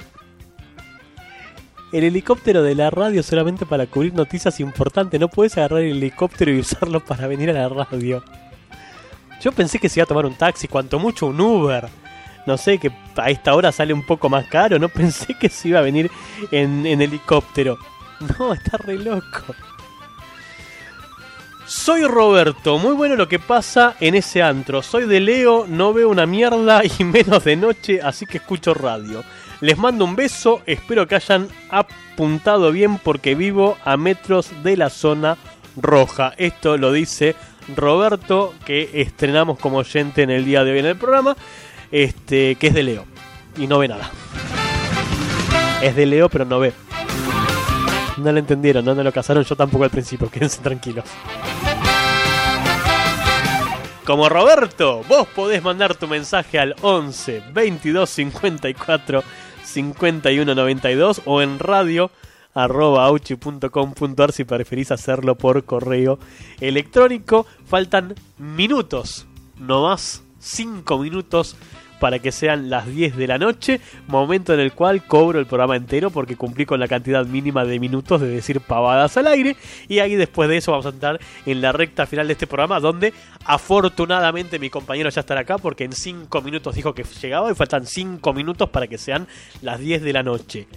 [1.96, 5.18] El helicóptero de la radio solamente para cubrir noticias importantes.
[5.18, 8.22] No puedes agarrar el helicóptero y usarlo para venir a la radio.
[9.40, 11.88] Yo pensé que se iba a tomar un taxi, cuanto mucho un Uber.
[12.46, 14.78] No sé, que a esta hora sale un poco más caro.
[14.78, 16.12] No pensé que se iba a venir
[16.52, 17.78] en, helicóptero.
[18.38, 19.56] No, está re loco.
[21.68, 24.84] Soy Roberto, muy bueno lo que pasa en ese antro.
[24.84, 29.24] Soy de Leo, no veo una mierda y menos de noche, así que escucho radio.
[29.62, 34.92] Les mando un beso, espero que hayan apuntado bien porque vivo a metros de la
[34.92, 35.38] zona
[35.76, 36.34] roja.
[36.38, 37.36] Esto lo dice
[37.76, 41.36] Roberto, que estrenamos como oyente en el día de hoy en el programa,
[41.92, 43.06] este, que es de Leo.
[43.58, 44.12] Y no ve nada.
[45.82, 46.85] Es de Leo, pero no ve.
[48.18, 51.06] No lo entendieron, no, lo casaron yo tampoco al principio, quédense tranquilos.
[54.06, 59.24] Como Roberto, vos podés mandar tu mensaje al 11 22 54
[59.64, 62.12] 51 92 o en radio
[62.54, 66.20] arroba auchi.com.ar si preferís hacerlo por correo
[66.62, 67.48] electrónico.
[67.66, 69.26] Faltan minutos,
[69.58, 71.56] no más, 5 minutos
[72.00, 75.76] para que sean las 10 de la noche, momento en el cual cobro el programa
[75.76, 79.56] entero porque cumplí con la cantidad mínima de minutos de decir pavadas al aire.
[79.88, 82.80] Y ahí después de eso vamos a entrar en la recta final de este programa
[82.80, 83.14] donde
[83.46, 87.86] afortunadamente mi compañero ya estará acá porque en 5 minutos dijo que llegaba y faltan
[87.86, 89.28] 5 minutos para que sean
[89.62, 90.68] las 10 de la noche.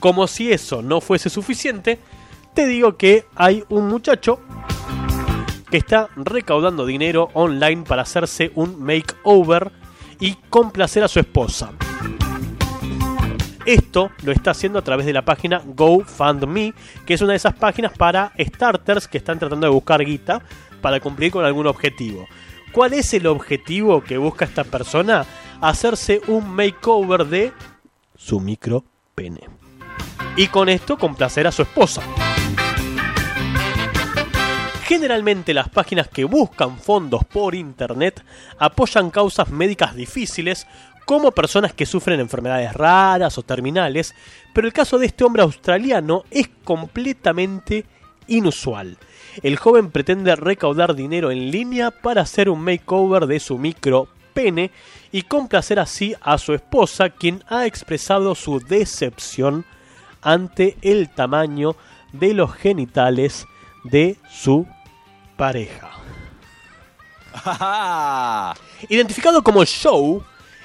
[0.00, 1.98] Como si eso no fuese suficiente,
[2.54, 4.40] te digo que hay un muchacho
[5.70, 9.70] que está recaudando dinero online para hacerse un makeover
[10.20, 11.72] y complacer a su esposa.
[13.66, 16.72] Esto lo está haciendo a través de la página GoFundMe,
[17.04, 20.42] que es una de esas páginas para starters que están tratando de buscar guita
[20.80, 22.26] para cumplir con algún objetivo.
[22.72, 25.26] ¿Cuál es el objetivo que busca esta persona?
[25.60, 27.52] Hacerse un makeover de
[28.16, 29.40] su micro pene.
[30.36, 32.02] Y con esto complacer a su esposa.
[34.88, 38.24] Generalmente las páginas que buscan fondos por internet
[38.58, 40.66] apoyan causas médicas difíciles
[41.04, 44.14] como personas que sufren enfermedades raras o terminales,
[44.54, 47.84] pero el caso de este hombre australiano es completamente
[48.28, 48.96] inusual.
[49.42, 54.70] El joven pretende recaudar dinero en línea para hacer un makeover de su micro pene
[55.12, 59.66] y complacer así a su esposa, quien ha expresado su decepción
[60.22, 61.76] ante el tamaño
[62.12, 63.46] de los genitales
[63.84, 64.66] de su
[65.38, 65.88] pareja.
[68.90, 70.22] Identificado como Show,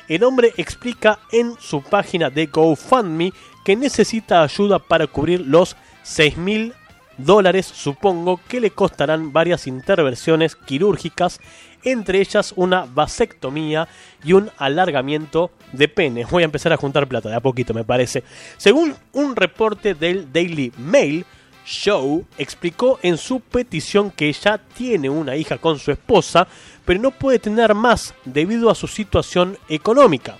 [0.09, 3.31] el hombre explica en su página de GoFundMe
[3.63, 6.73] que necesita ayuda para cubrir los 6 mil
[7.17, 11.39] dólares, supongo, que le costarán varias intervenciones quirúrgicas,
[11.83, 13.87] entre ellas una vasectomía
[14.23, 16.25] y un alargamiento de pene.
[16.25, 18.23] Voy a empezar a juntar plata de a poquito, me parece.
[18.57, 21.25] Según un reporte del Daily Mail,
[21.65, 26.47] Show explicó en su petición que ya tiene una hija con su esposa,
[26.85, 30.37] pero no puede tener más debido a su situación económica.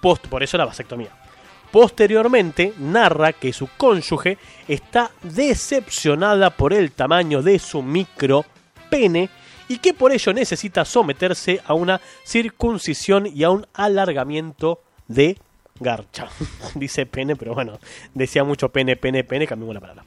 [0.00, 1.10] Por eso la vasectomía.
[1.70, 8.44] Posteriormente narra que su cónyuge está decepcionada por el tamaño de su micro
[8.88, 9.28] pene
[9.68, 15.36] y que por ello necesita someterse a una circuncisión y a un alargamiento de
[15.78, 16.28] garcha.
[16.74, 17.78] Dice pene, pero bueno,
[18.14, 20.04] decía mucho pene, pene, pene, cambiamos la palabra.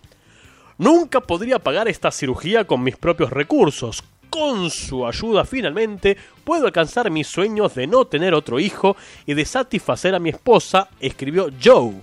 [0.82, 4.03] Nunca podría pagar esta cirugía con mis propios recursos.
[4.32, 9.45] Con su ayuda finalmente puedo alcanzar mis sueños de no tener otro hijo y de
[9.45, 11.93] satisfacer a mi esposa, escribió Joe.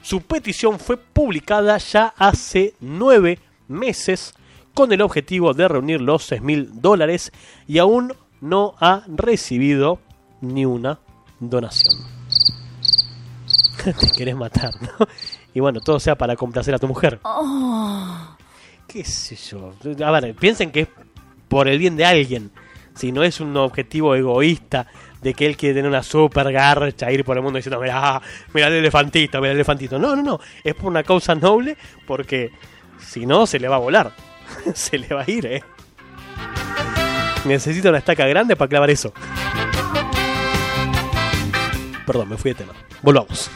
[0.00, 4.32] Su petición fue publicada ya hace nueve meses
[4.74, 7.32] con el objetivo de reunir los 6 mil dólares
[7.66, 9.98] y aún no ha recibido
[10.40, 11.00] ni una
[11.40, 11.96] donación.
[13.84, 15.08] Te querés matar, ¿no?
[15.54, 17.20] Y bueno, todo sea para complacer a tu mujer.
[17.22, 18.36] Oh.
[18.86, 19.72] ¿Qué sé yo?
[20.04, 20.88] A ver, piensen que es
[21.48, 22.50] por el bien de alguien.
[22.94, 24.86] Si no es un objetivo egoísta
[25.22, 28.20] de que él quiere tener una super garcha, ir por el mundo diciendo, mira,
[28.52, 29.98] mira el elefantito, mira el elefantito.
[29.98, 30.40] No, no, no.
[30.64, 31.76] Es por una causa noble
[32.06, 32.50] porque
[32.98, 34.12] si no, se le va a volar.
[34.74, 35.62] se le va a ir, eh.
[37.44, 39.12] Necesita una estaca grande para clavar eso.
[42.06, 42.72] Perdón, me fui de tema.
[43.02, 43.50] Volvamos.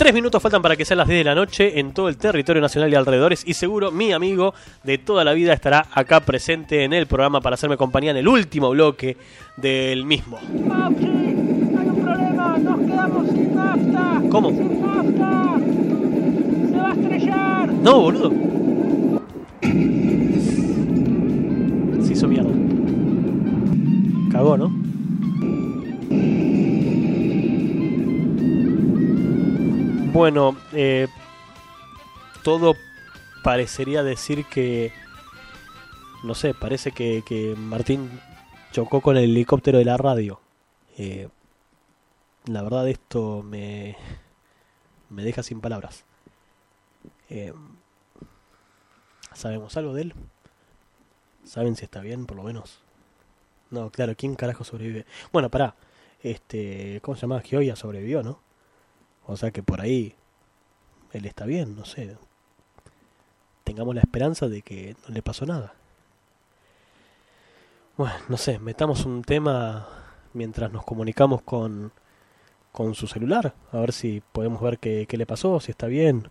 [0.00, 2.62] Tres minutos faltan para que sean las 10 de la noche en todo el territorio
[2.62, 3.42] nacional y alrededores.
[3.46, 7.52] Y seguro mi amigo de toda la vida estará acá presente en el programa para
[7.52, 9.18] hacerme compañía en el último bloque
[9.58, 10.38] del mismo.
[10.66, 14.22] Pauchi, hay un problema, nos quedamos sin nafta.
[14.30, 14.48] ¿Cómo?
[14.48, 15.60] Sin nafta.
[16.70, 17.68] Se va a estrellar.
[17.68, 18.32] No, boludo.
[22.06, 22.48] Se hizo mierda.
[24.32, 24.80] Cagó, ¿no?
[30.12, 31.06] Bueno, eh,
[32.42, 32.74] todo
[33.44, 34.92] parecería decir que,
[36.24, 38.20] no sé, parece que, Martín
[38.72, 40.40] chocó con el helicóptero de la radio.
[40.98, 41.28] Eh,
[42.46, 43.96] la verdad esto me,
[45.10, 46.04] me deja sin palabras.
[47.28, 47.52] Eh,
[49.32, 50.14] ¿Sabemos algo de él?
[51.44, 52.80] ¿Saben si está bien, por lo menos?
[53.70, 55.06] No, claro, ¿quién carajo sobrevive?
[55.32, 55.76] Bueno, pará.
[56.20, 57.40] Este, ¿Cómo se llama?
[57.42, 58.49] Gioia sobrevivió, ¿no?
[59.26, 60.14] O sea que por ahí
[61.12, 62.16] él está bien, no sé.
[63.64, 65.74] Tengamos la esperanza de que no le pasó nada.
[67.96, 69.86] Bueno, no sé, metamos un tema
[70.32, 71.92] mientras nos comunicamos con,
[72.72, 76.30] con su celular, a ver si podemos ver qué, qué le pasó, si está bien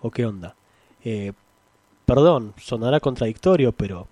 [0.00, 0.56] o qué onda.
[1.04, 1.32] Eh,
[2.06, 4.08] perdón, sonará contradictorio, pero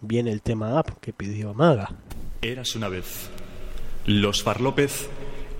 [0.00, 1.90] viene el tema app que pidió Maga.
[2.40, 3.30] Eras una vez.
[4.06, 5.08] Los Farlópez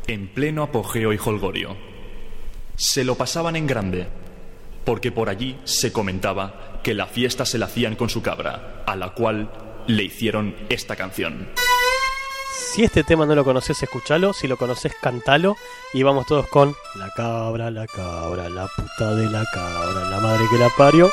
[0.06, 1.76] en pleno apogeo y holgorio.
[2.76, 4.08] Se lo pasaban en grande,
[4.84, 8.96] porque por allí se comentaba que la fiesta se la hacían con su cabra, a
[8.96, 9.50] la cual
[9.86, 11.48] le hicieron esta canción.
[12.72, 14.32] Si este tema no lo conoces, escúchalo.
[14.32, 15.56] Si lo conoces, cantalo.
[15.92, 20.44] Y vamos todos con la cabra, la cabra, la puta de la cabra, la madre
[20.50, 21.10] que la parió.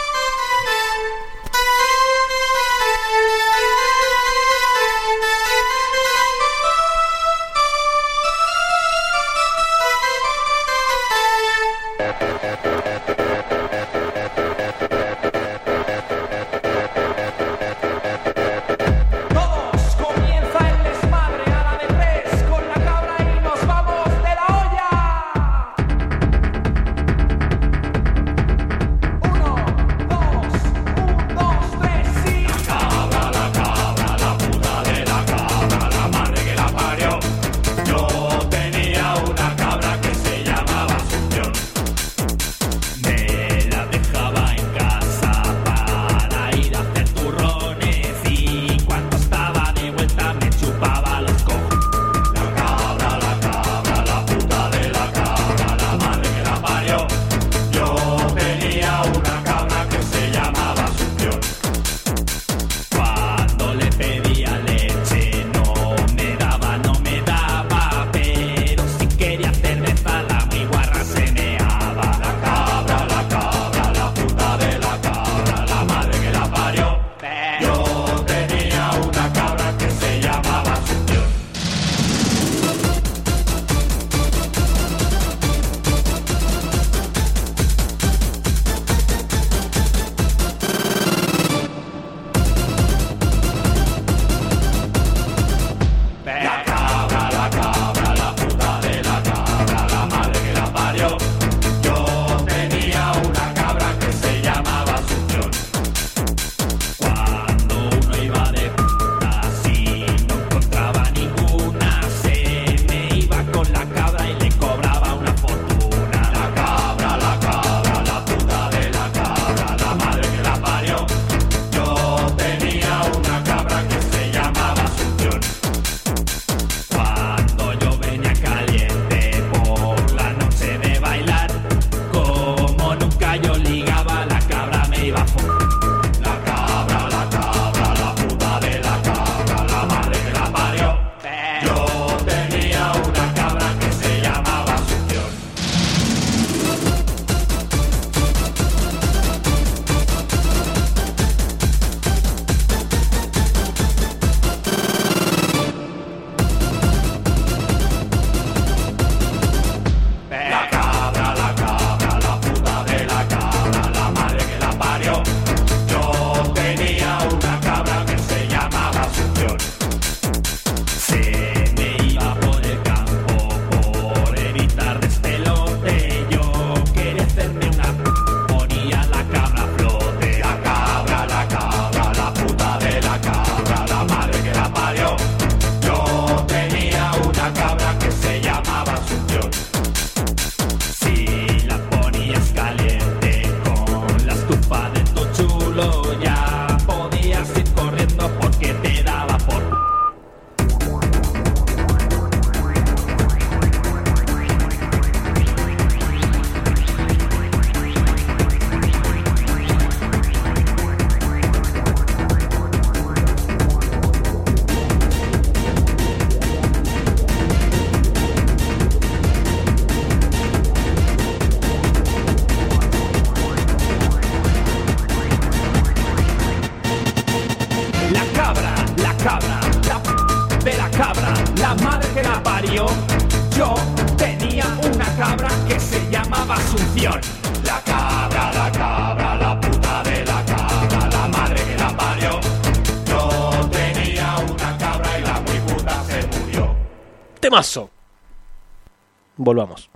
[249.38, 249.90] Volvamos.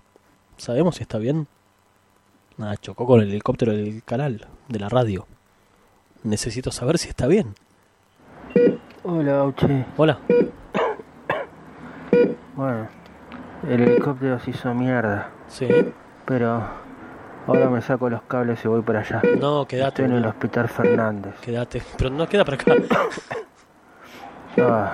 [0.55, 1.47] ¿Sabemos si está bien?
[2.57, 5.27] Nada, chocó con el helicóptero del canal, de la radio.
[6.23, 7.53] Necesito saber si está bien.
[9.03, 9.85] Hola, Auche.
[9.97, 10.19] Hola.
[12.55, 12.87] Bueno,
[13.67, 15.29] el helicóptero se hizo mierda.
[15.47, 15.67] Sí.
[16.25, 16.63] Pero
[17.45, 19.21] ahora me saco los cables y voy para allá.
[19.37, 20.03] No, quédate.
[20.03, 21.35] Estoy en el Hospital Fernández.
[21.41, 21.83] Quédate.
[21.97, 22.75] Pero no queda para acá.
[24.59, 24.93] ah.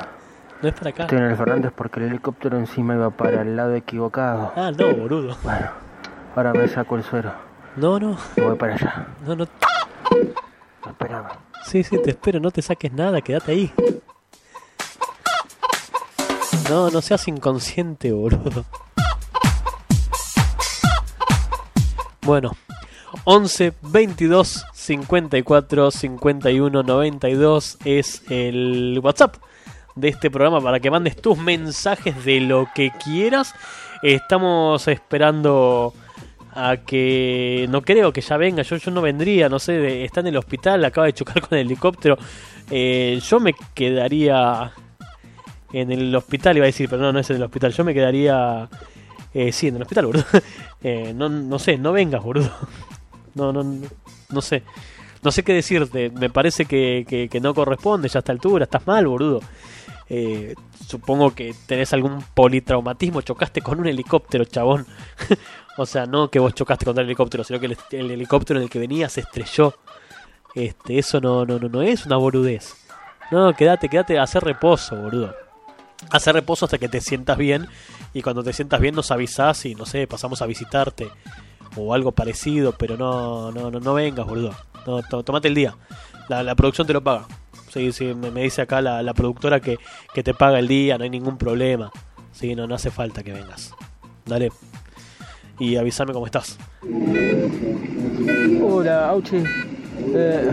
[0.62, 1.04] No es para acá.
[1.04, 4.52] Estoy en el Fernández porque el helicóptero encima iba para el lado equivocado.
[4.58, 5.38] Ah, no, boludo.
[5.42, 5.70] Bueno,
[6.36, 7.32] ahora me saco el suero.
[7.78, 8.18] No, no.
[8.36, 9.08] Y voy para allá.
[9.26, 9.48] No, no.
[10.86, 11.30] Esperame.
[11.64, 12.42] Sí, sí, te espero.
[12.42, 13.22] No te saques nada.
[13.22, 13.74] Quédate ahí.
[16.70, 18.66] No, no seas inconsciente, boludo.
[22.22, 22.52] Bueno,
[23.24, 29.38] 11 22 54 51 92 es el WhatsApp
[29.96, 33.54] de este programa para que mandes tus mensajes de lo que quieras.
[34.02, 35.94] Estamos esperando
[36.54, 40.28] a que no creo que ya venga, yo, yo no vendría, no sé, está en
[40.28, 42.18] el hospital, acaba de chocar con el helicóptero.
[42.72, 44.72] Eh, yo me quedaría
[45.74, 47.94] en el hospital, iba a decir, pero no, no es en el hospital, yo me
[47.94, 48.70] quedaría...
[49.34, 50.26] Eh, sí, en el hospital, boludo.
[50.82, 52.50] Eh, no, no sé, no vengas, boludo.
[53.36, 53.64] No, no,
[54.30, 54.64] no sé.
[55.22, 56.10] No sé qué decirte.
[56.10, 58.64] Me parece que, que, no corresponde ya a esta altura.
[58.64, 59.42] Estás mal, boludo.
[60.10, 60.56] Eh,
[60.88, 63.22] supongo que tenés algún politraumatismo.
[63.22, 64.86] Chocaste con un helicóptero, chabón.
[65.78, 68.70] o sea, no que vos chocaste contra el helicóptero, sino que el, helicóptero en el
[68.70, 69.76] que venías se estrelló.
[70.56, 72.76] Este, eso no, no, no, no es una boludez.
[73.32, 75.36] No, quédate, quédate hacer reposo, boludo.
[76.10, 77.68] Hacer reposo hasta que te sientas bien.
[78.14, 81.12] Y cuando te sientas bien nos avisás y no sé, pasamos a visitarte.
[81.76, 84.56] O algo parecido, pero no, no, no, no vengas, boludo.
[84.88, 85.76] No, tomate el día.
[86.28, 87.28] La, producción te lo paga.
[87.70, 89.78] Sí, sí, me, dice acá la, productora que,
[90.14, 91.92] que, te paga el día, no hay ningún problema.
[92.32, 93.74] Sí, no, no hace falta que vengas.
[94.26, 94.50] Dale.
[95.60, 96.58] Y avísame cómo estás.
[98.62, 99.44] Hola, Auchi.
[100.16, 100.52] Eh,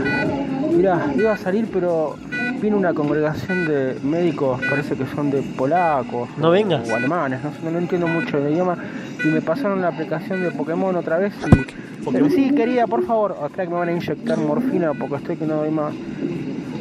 [0.72, 2.16] mirá, iba a salir, pero
[2.60, 6.28] viene una congregación de médicos, parece que son de polacos.
[6.36, 6.88] No vengas.
[6.90, 8.76] O alemanes, no, no, entiendo mucho el idioma.
[9.24, 11.32] Y me pasaron la aplicación de Pokémon otra vez.
[11.46, 13.36] Y, sí, quería, por favor.
[13.42, 15.94] Acá que me van a inyectar morfina porque estoy que no doy más.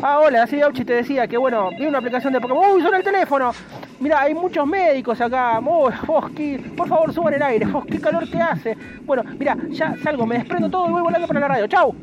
[0.02, 2.72] Ah, hola, sí, Auchi te decía que bueno, viene una aplicación de Pokémon.
[2.74, 3.52] ¡Uy, suena el teléfono!
[4.00, 5.60] Mira, hay muchos médicos acá.
[5.60, 7.68] Uy, Fosky, por favor, suban el aire.
[7.68, 8.78] Fosky, qué calor que hace.
[9.04, 11.68] Bueno, mira, ya salgo, me desprendo todo y voy volando para la radio.
[11.68, 11.96] ¡Chau!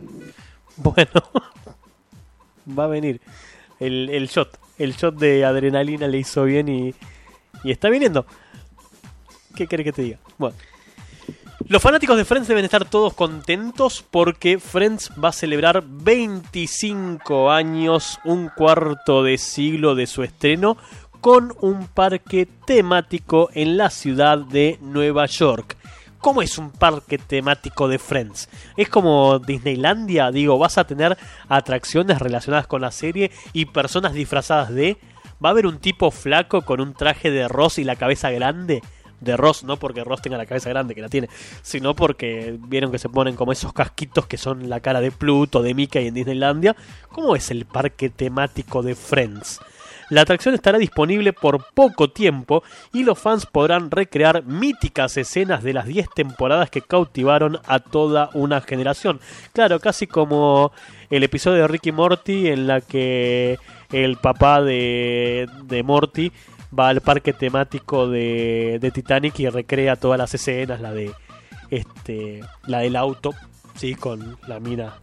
[0.77, 1.11] Bueno,
[2.79, 3.21] va a venir
[3.79, 4.59] el, el shot.
[4.79, 6.95] El shot de adrenalina le hizo bien y,
[7.63, 8.27] y está viniendo.
[9.55, 10.19] ¿Qué querés que te diga?
[10.39, 10.57] Bueno.
[11.73, 18.21] Los fanáticos de Friends deben estar todos contentos porque Friends va a celebrar 25 años,
[18.25, 20.77] un cuarto de siglo de su estreno,
[21.23, 25.79] con un parque temático en la ciudad de Nueva York.
[26.19, 28.51] ¿Cómo es un parque temático de Friends?
[28.77, 30.31] ¿Es como Disneylandia?
[30.31, 31.17] Digo, vas a tener
[31.49, 34.99] atracciones relacionadas con la serie y personas disfrazadas de...
[35.43, 38.83] ¿Va a haber un tipo flaco con un traje de Ross y la cabeza grande?
[39.23, 41.29] De Ross, no porque Ross tenga la cabeza grande, que la tiene,
[41.63, 45.63] sino porque vieron que se ponen como esos casquitos que son la cara de Pluto,
[45.63, 46.77] de Mickey en Disneylandia.
[47.09, 49.61] ¿Cómo es el parque temático de Friends?
[50.13, 52.63] La atracción estará disponible por poco tiempo
[52.93, 58.29] y los fans podrán recrear míticas escenas de las 10 temporadas que cautivaron a toda
[58.35, 59.21] una generación.
[59.55, 60.71] Claro, casi como
[61.09, 63.59] el episodio de Ricky Morty en la que
[63.91, 66.31] el papá de, de Morty
[66.79, 71.13] va al parque temático de, de Titanic y recrea todas las escenas, la de
[71.71, 73.35] este la del auto,
[73.77, 74.95] sí, con la mina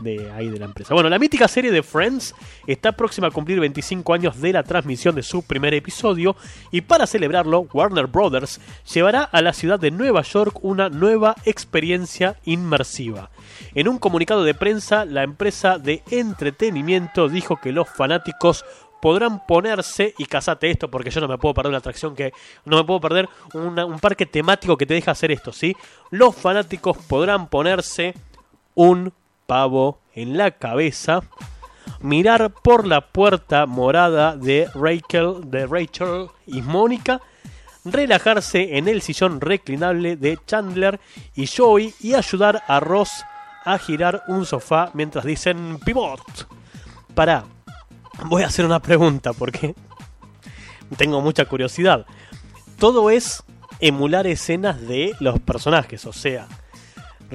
[0.00, 0.94] de ahí de la empresa.
[0.94, 2.34] Bueno, la mítica serie de Friends
[2.66, 6.36] está próxima a cumplir 25 años de la transmisión de su primer episodio
[6.70, 8.60] y para celebrarlo, Warner Brothers
[8.92, 13.30] llevará a la ciudad de Nueva York una nueva experiencia inmersiva.
[13.74, 18.64] En un comunicado de prensa, la empresa de entretenimiento dijo que los fanáticos
[19.00, 22.32] podrán ponerse, y casate esto porque yo no me puedo perder una atracción que
[22.64, 25.76] no me puedo perder un parque temático que te deja hacer esto, ¿sí?
[26.10, 28.14] Los fanáticos podrán ponerse
[28.74, 29.12] un
[29.46, 31.22] pavo en la cabeza,
[32.00, 37.20] mirar por la puerta morada de Rachel, de Rachel y Mónica,
[37.84, 41.00] relajarse en el sillón reclinable de Chandler
[41.34, 43.24] y Joey y ayudar a Ross
[43.64, 46.20] a girar un sofá mientras dicen pivot.
[47.14, 47.44] Para,
[48.24, 49.74] voy a hacer una pregunta porque
[50.96, 52.06] tengo mucha curiosidad.
[52.78, 53.42] Todo es
[53.80, 56.46] emular escenas de los personajes, o sea,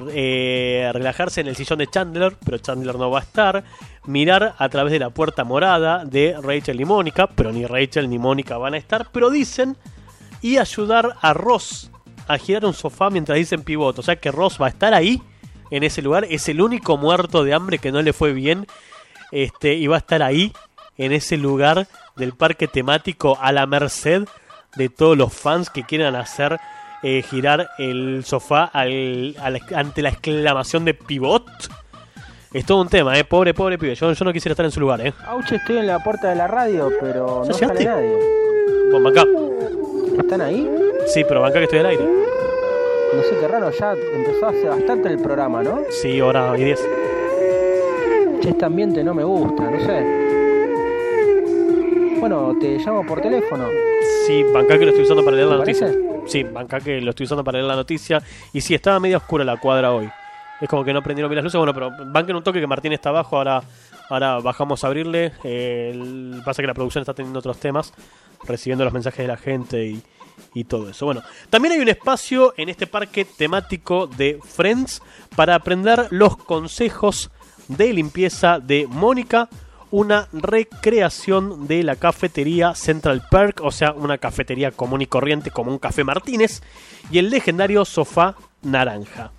[0.08, 3.64] eh, relajarse en el sillón de Chandler, pero Chandler no va a estar,
[4.04, 8.18] mirar a través de la puerta morada de Rachel y Mónica, pero ni Rachel ni
[8.18, 9.76] Mónica van a estar, pero dicen,
[10.42, 11.90] y ayudar a Ross
[12.28, 15.22] a girar un sofá mientras dicen pivote, o sea que Ross va a estar ahí,
[15.70, 18.66] en ese lugar, es el único muerto de hambre que no le fue bien,
[19.36, 20.50] este, y va a estar ahí,
[20.96, 21.86] en ese lugar
[22.16, 24.22] del parque temático, a la merced
[24.76, 26.58] de todos los fans que quieran hacer
[27.02, 29.36] eh, girar el sofá al,
[29.74, 31.44] ante la exclamación de pivot.
[32.54, 33.24] Es todo un tema, ¿eh?
[33.24, 33.94] Pobre, pobre pibe.
[33.94, 35.12] Yo, yo no quisiera estar en su lugar, ¿eh?
[35.26, 38.16] Auche, estoy en la puerta de la radio, pero no sale nadie.
[38.90, 39.24] Bueno, acá.
[40.18, 40.66] ¿Están ahí?
[41.08, 42.04] Sí, pero acá que estoy al aire.
[42.04, 45.80] No sé qué raro, ya empezó hace bastante el programa, ¿no?
[45.90, 46.80] Sí, hora y 10.
[48.40, 50.26] Che, este ambiente no me gusta, no sé.
[52.20, 53.68] Bueno, te llamo por teléfono.
[54.26, 55.94] Sí, banca que lo estoy usando para leer la noticia.
[56.26, 58.22] Sí, banca que lo estoy usando para leer la noticia.
[58.52, 60.10] Y sí, estaba medio oscura la cuadra hoy.
[60.60, 61.58] Es como que no prendieron bien las luces.
[61.58, 63.36] Bueno, pero banquen un toque que Martín está abajo.
[63.36, 63.62] Ahora,
[64.08, 65.32] ahora bajamos a abrirle.
[65.44, 67.92] Eh, pasa que la producción está teniendo otros temas.
[68.44, 70.02] Recibiendo los mensajes de la gente y,
[70.54, 71.06] y todo eso.
[71.06, 75.02] Bueno, también hay un espacio en este parque temático de Friends
[75.36, 77.30] para aprender los consejos
[77.68, 79.48] de limpieza de Mónica,
[79.90, 85.70] una recreación de la cafetería Central Park, o sea, una cafetería común y corriente como
[85.70, 86.62] un café Martínez,
[87.10, 89.30] y el legendario sofá naranja.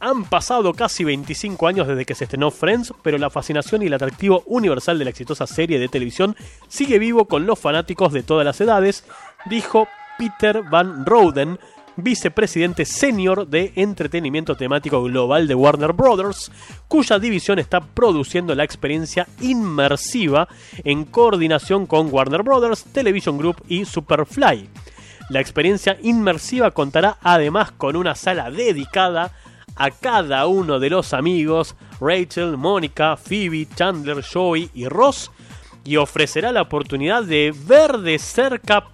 [0.00, 3.94] Han pasado casi 25 años desde que se estrenó Friends, pero la fascinación y el
[3.94, 6.34] atractivo universal de la exitosa serie de televisión
[6.66, 9.04] sigue vivo con los fanáticos de todas las edades,
[9.46, 9.86] dijo
[10.18, 11.58] Peter Van Roden,
[11.96, 16.50] vicepresidente senior de entretenimiento temático global de Warner Brothers,
[16.88, 20.48] cuya división está produciendo la experiencia inmersiva
[20.84, 24.68] en coordinación con Warner Brothers, Television Group y Superfly.
[25.28, 29.32] La experiencia inmersiva contará además con una sala dedicada
[29.76, 35.30] a cada uno de los amigos, Rachel, Mónica, Phoebe, Chandler, Joey y Ross,
[35.84, 38.84] y ofrecerá la oportunidad de ver de cerca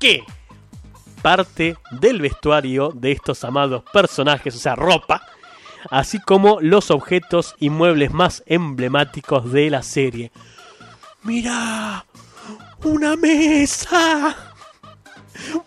[0.00, 0.24] qué
[1.22, 5.22] parte del vestuario de estos amados personajes, o sea, ropa,
[5.90, 10.32] así como los objetos y muebles más emblemáticos de la serie.
[11.22, 12.04] ¡Mira!
[12.84, 14.36] ¡Una mesa!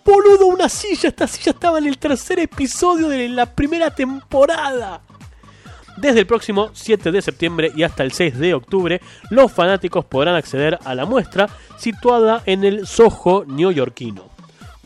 [0.03, 1.09] Boludo, una silla.
[1.09, 5.01] Esta silla estaba en el tercer episodio de la primera temporada.
[5.97, 10.35] Desde el próximo 7 de septiembre y hasta el 6 de octubre, los fanáticos podrán
[10.35, 14.34] acceder a la muestra situada en el Soho neoyorquino.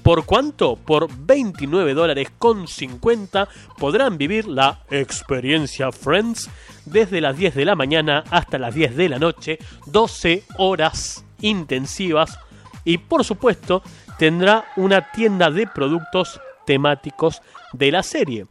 [0.04, 0.76] ¿Por cuánto?
[0.76, 3.48] Por 29 dólares con 50
[3.78, 6.50] podrán vivir la experiencia Friends
[6.86, 12.40] desde las 10 de la mañana hasta las 10 de la noche, 12 horas intensivas
[12.84, 13.84] y por supuesto
[14.18, 17.42] tendrá una tienda de productos temáticos
[17.74, 18.48] de la serie.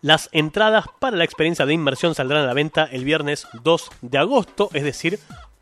[0.00, 4.18] Las entradas para la experiencia de inmersión saldrán a la venta el viernes 2 de
[4.18, 5.18] agosto, es decir,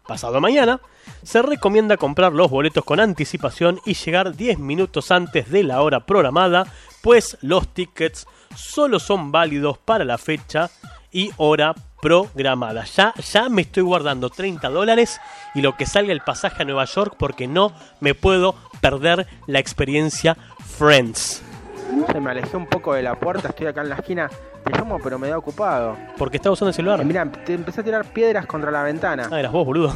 [0.07, 0.81] pasado mañana,
[1.23, 6.07] se recomienda comprar los boletos con anticipación y llegar 10 minutos antes de la hora
[6.07, 6.67] programada,
[7.03, 10.71] pues los tickets solo son válidos para la fecha
[11.13, 12.85] y hora programada.
[12.85, 15.21] Ya, ya me estoy guardando 30 dólares
[15.55, 19.59] y lo que salga el pasaje a Nueva York porque no me puedo perder la
[19.59, 20.37] experiencia
[20.79, 21.43] Friends.
[22.13, 24.31] Se me alejé un poco de la puerta, estoy acá en la esquina.
[24.65, 25.97] Te llamo, pero me da ocupado.
[26.17, 27.05] Porque estaba usando el celular.
[27.05, 29.29] mira, te empecé a tirar piedras contra la ventana.
[29.31, 29.93] Ah, eras vos, boludo.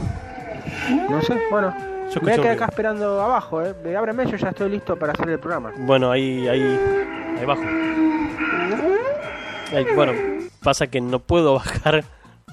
[1.09, 1.75] No sé, bueno.
[2.13, 3.97] Yo me voy a quedar acá esperando abajo, eh.
[3.97, 5.73] Ábreme, yo ya estoy listo para hacer el programa.
[5.79, 6.79] Bueno, ahí, ahí,
[7.39, 7.63] ahí bajo.
[9.95, 10.13] bueno,
[10.63, 12.05] pasa que no puedo bajar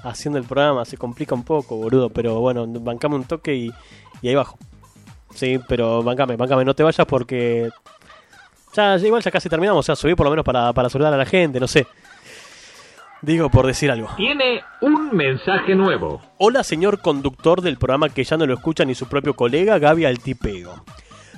[0.04, 2.10] haciendo el programa, se complica un poco, boludo.
[2.10, 3.72] Pero bueno, bancame un toque y,
[4.22, 4.58] y ahí bajo.
[5.34, 7.70] Sí, pero bancame, bancame, no te vayas porque
[8.78, 11.26] ya, igual ya casi terminamos, sea, subí por lo menos para, para saludar a la
[11.26, 11.86] gente, no sé.
[13.20, 14.08] Digo por decir algo.
[14.16, 16.22] Tiene un mensaje nuevo.
[16.38, 20.04] Hola, señor conductor del programa que ya no lo escucha ni su propio colega, Gaby
[20.04, 20.84] Altipego.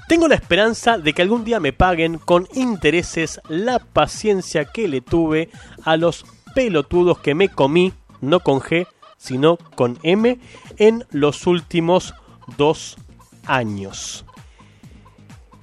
[0.06, 5.00] Tengo la esperanza de que algún día me paguen con intereses la paciencia que le
[5.00, 5.48] tuve
[5.84, 8.86] a los pelotudos que me comí, no con G,
[9.16, 10.38] sino con M,
[10.76, 12.12] en los últimos
[12.58, 12.98] dos
[13.46, 14.26] años.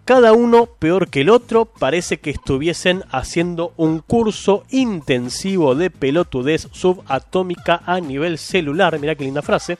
[0.07, 6.69] Cada uno peor que el otro, parece que estuviesen haciendo un curso intensivo de pelotudez
[6.71, 9.77] subatómica a nivel celular, mira qué linda frase,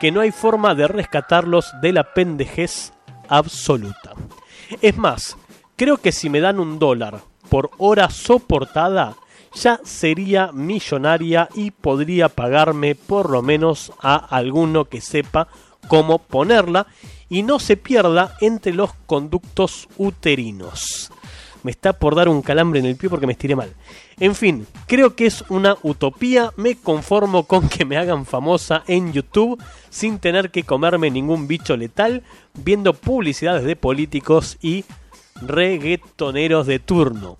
[0.00, 2.94] que no hay forma de rescatarlos de la pendejez
[3.28, 4.14] absoluta.
[4.80, 5.36] Es más,
[5.76, 7.20] creo que si me dan un dólar
[7.50, 9.16] por hora soportada,
[9.52, 15.48] ya sería millonaria y podría pagarme por lo menos a alguno que sepa
[15.88, 16.86] cómo ponerla
[17.28, 21.10] y no se pierda entre los conductos uterinos.
[21.62, 23.72] Me está por dar un calambre en el pie porque me estiré mal.
[24.20, 26.52] En fin, creo que es una utopía.
[26.56, 31.76] Me conformo con que me hagan famosa en YouTube sin tener que comerme ningún bicho
[31.76, 32.22] letal,
[32.54, 34.84] viendo publicidades de políticos y
[35.42, 37.38] reggaetoneros de turno.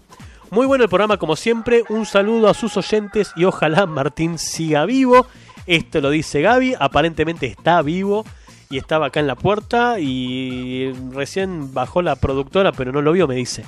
[0.51, 1.85] Muy bueno el programa como siempre.
[1.89, 5.27] Un saludo a sus oyentes y ojalá Martín siga vivo.
[5.67, 6.75] Esto lo dice Gaby.
[6.79, 8.25] Aparentemente está vivo
[8.71, 13.27] y estaba acá en la puerta y recién bajó la productora, pero no lo vio,
[13.27, 13.65] me dice.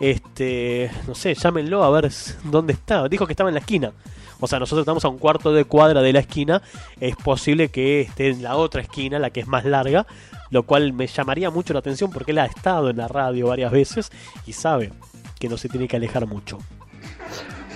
[0.00, 2.10] Este, no sé, llámenlo a ver
[2.44, 3.08] dónde está.
[3.08, 3.92] Dijo que estaba en la esquina.
[4.40, 6.62] O sea, nosotros estamos a un cuarto de cuadra de la esquina.
[7.00, 10.06] Es posible que esté en la otra esquina, la que es más larga,
[10.50, 13.72] lo cual me llamaría mucho la atención porque él ha estado en la radio varias
[13.72, 14.10] veces
[14.46, 14.92] y sabe
[15.38, 16.58] que no se tiene que alejar mucho.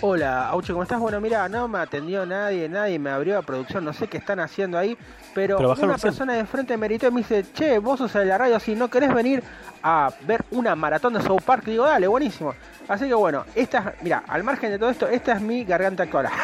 [0.04, 0.98] Hola, Auche, ¿cómo estás?
[0.98, 4.40] Bueno, mira, no me atendió nadie, nadie me abrió a producción, no sé qué están
[4.40, 4.98] haciendo ahí,
[5.32, 8.36] pero, una persona de enfrente me gritó y me dice, che, vos sos de la
[8.36, 9.44] radio, si no querés venir
[9.80, 12.52] a ver una maratón de South Park, digo, dale, buenísimo.
[12.88, 16.28] Así que bueno, esta, mira, al margen de todo esto, esta es mi garganta actual.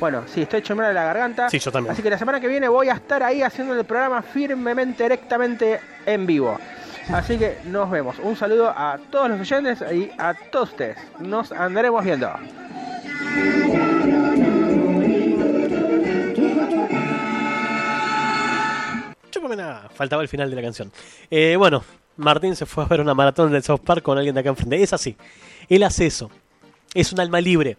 [0.00, 1.50] Bueno, sí, estoy hecho de la garganta.
[1.50, 1.92] Sí, yo también.
[1.92, 5.80] Así que la semana que viene voy a estar ahí haciendo el programa firmemente, directamente
[6.06, 6.56] en vivo.
[7.12, 8.18] Así que nos vemos.
[8.22, 10.98] Un saludo a todos los oyentes y a todos ustedes.
[11.18, 12.30] Nos andaremos viendo.
[19.98, 20.92] faltaba el final de la canción.
[21.30, 21.82] Eh, bueno,
[22.16, 24.80] Martín se fue a ver una maratón del South Park con alguien de acá enfrente.
[24.80, 25.16] Es así.
[25.68, 26.30] Él hace eso.
[26.94, 27.76] Es un alma libre.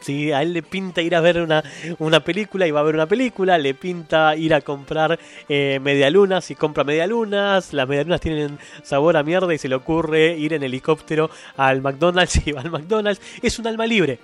[0.00, 0.32] ¿Sí?
[0.32, 1.62] A él le pinta ir a ver una,
[1.98, 5.18] una, película y va a ver una película, le pinta ir a comprar
[5.48, 10.36] eh, medialunas y compra medialunas, las medialunas tienen sabor a mierda y se le ocurre
[10.36, 14.18] ir en helicóptero al McDonald's y va al McDonald's, es un alma libre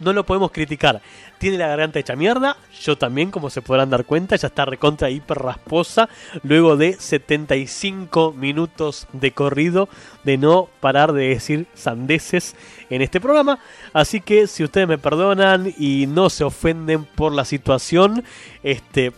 [0.00, 1.00] no lo podemos criticar.
[1.38, 5.10] Tiene la garganta hecha mierda, yo también, como se podrán dar cuenta, ya está recontra
[5.10, 6.08] hiper rasposa,
[6.42, 9.88] luego de 75 minutos de corrido
[10.22, 12.54] de no parar de decir sandeces
[12.90, 13.58] en este programa.
[13.92, 18.24] Así que si ustedes me perdonan y no se ofenden por la situación,
[18.62, 19.12] este...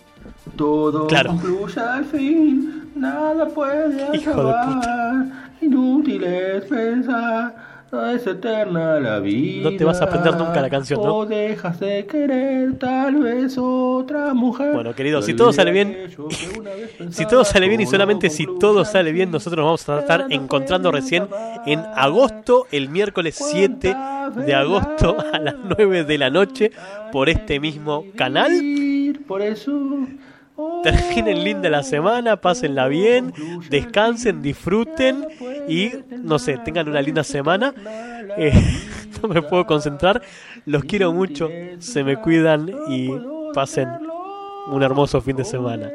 [0.56, 1.30] Todo claro.
[1.30, 5.52] concluye al fin, nada puede puta.
[5.60, 7.75] inútil es pensar
[8.10, 9.70] es eterna la vida.
[9.70, 11.16] No te vas a aprender nunca la canción, ¿no?
[11.18, 14.72] O dejas de querer tal vez otra mujer.
[14.72, 16.10] Bueno, querido, si todo sale bien,
[17.10, 20.26] si todo sale bien y solamente si todo sale bien, nosotros nos vamos a estar
[20.30, 21.28] encontrando recién
[21.66, 23.96] en agosto, el miércoles 7
[24.34, 26.72] de agosto a las 9 de la noche
[27.12, 28.52] por este mismo canal.
[29.26, 30.06] Por eso
[30.82, 33.32] Terminen linda la semana, pásenla bien,
[33.68, 35.26] descansen, disfruten
[35.68, 35.92] y,
[36.22, 37.74] no sé, tengan una linda semana.
[38.36, 38.52] Eh,
[39.22, 40.22] no me puedo concentrar.
[40.64, 43.10] Los quiero mucho, se me cuidan y
[43.52, 43.88] pasen
[44.68, 45.90] un hermoso fin de semana.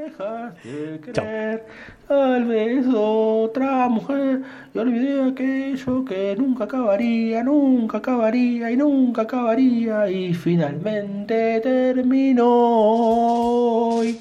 [2.07, 4.41] Tal vez otra mujer
[4.73, 14.17] y olvidé aquello que nunca acabaría, nunca acabaría y nunca acabaría y finalmente terminó hoy.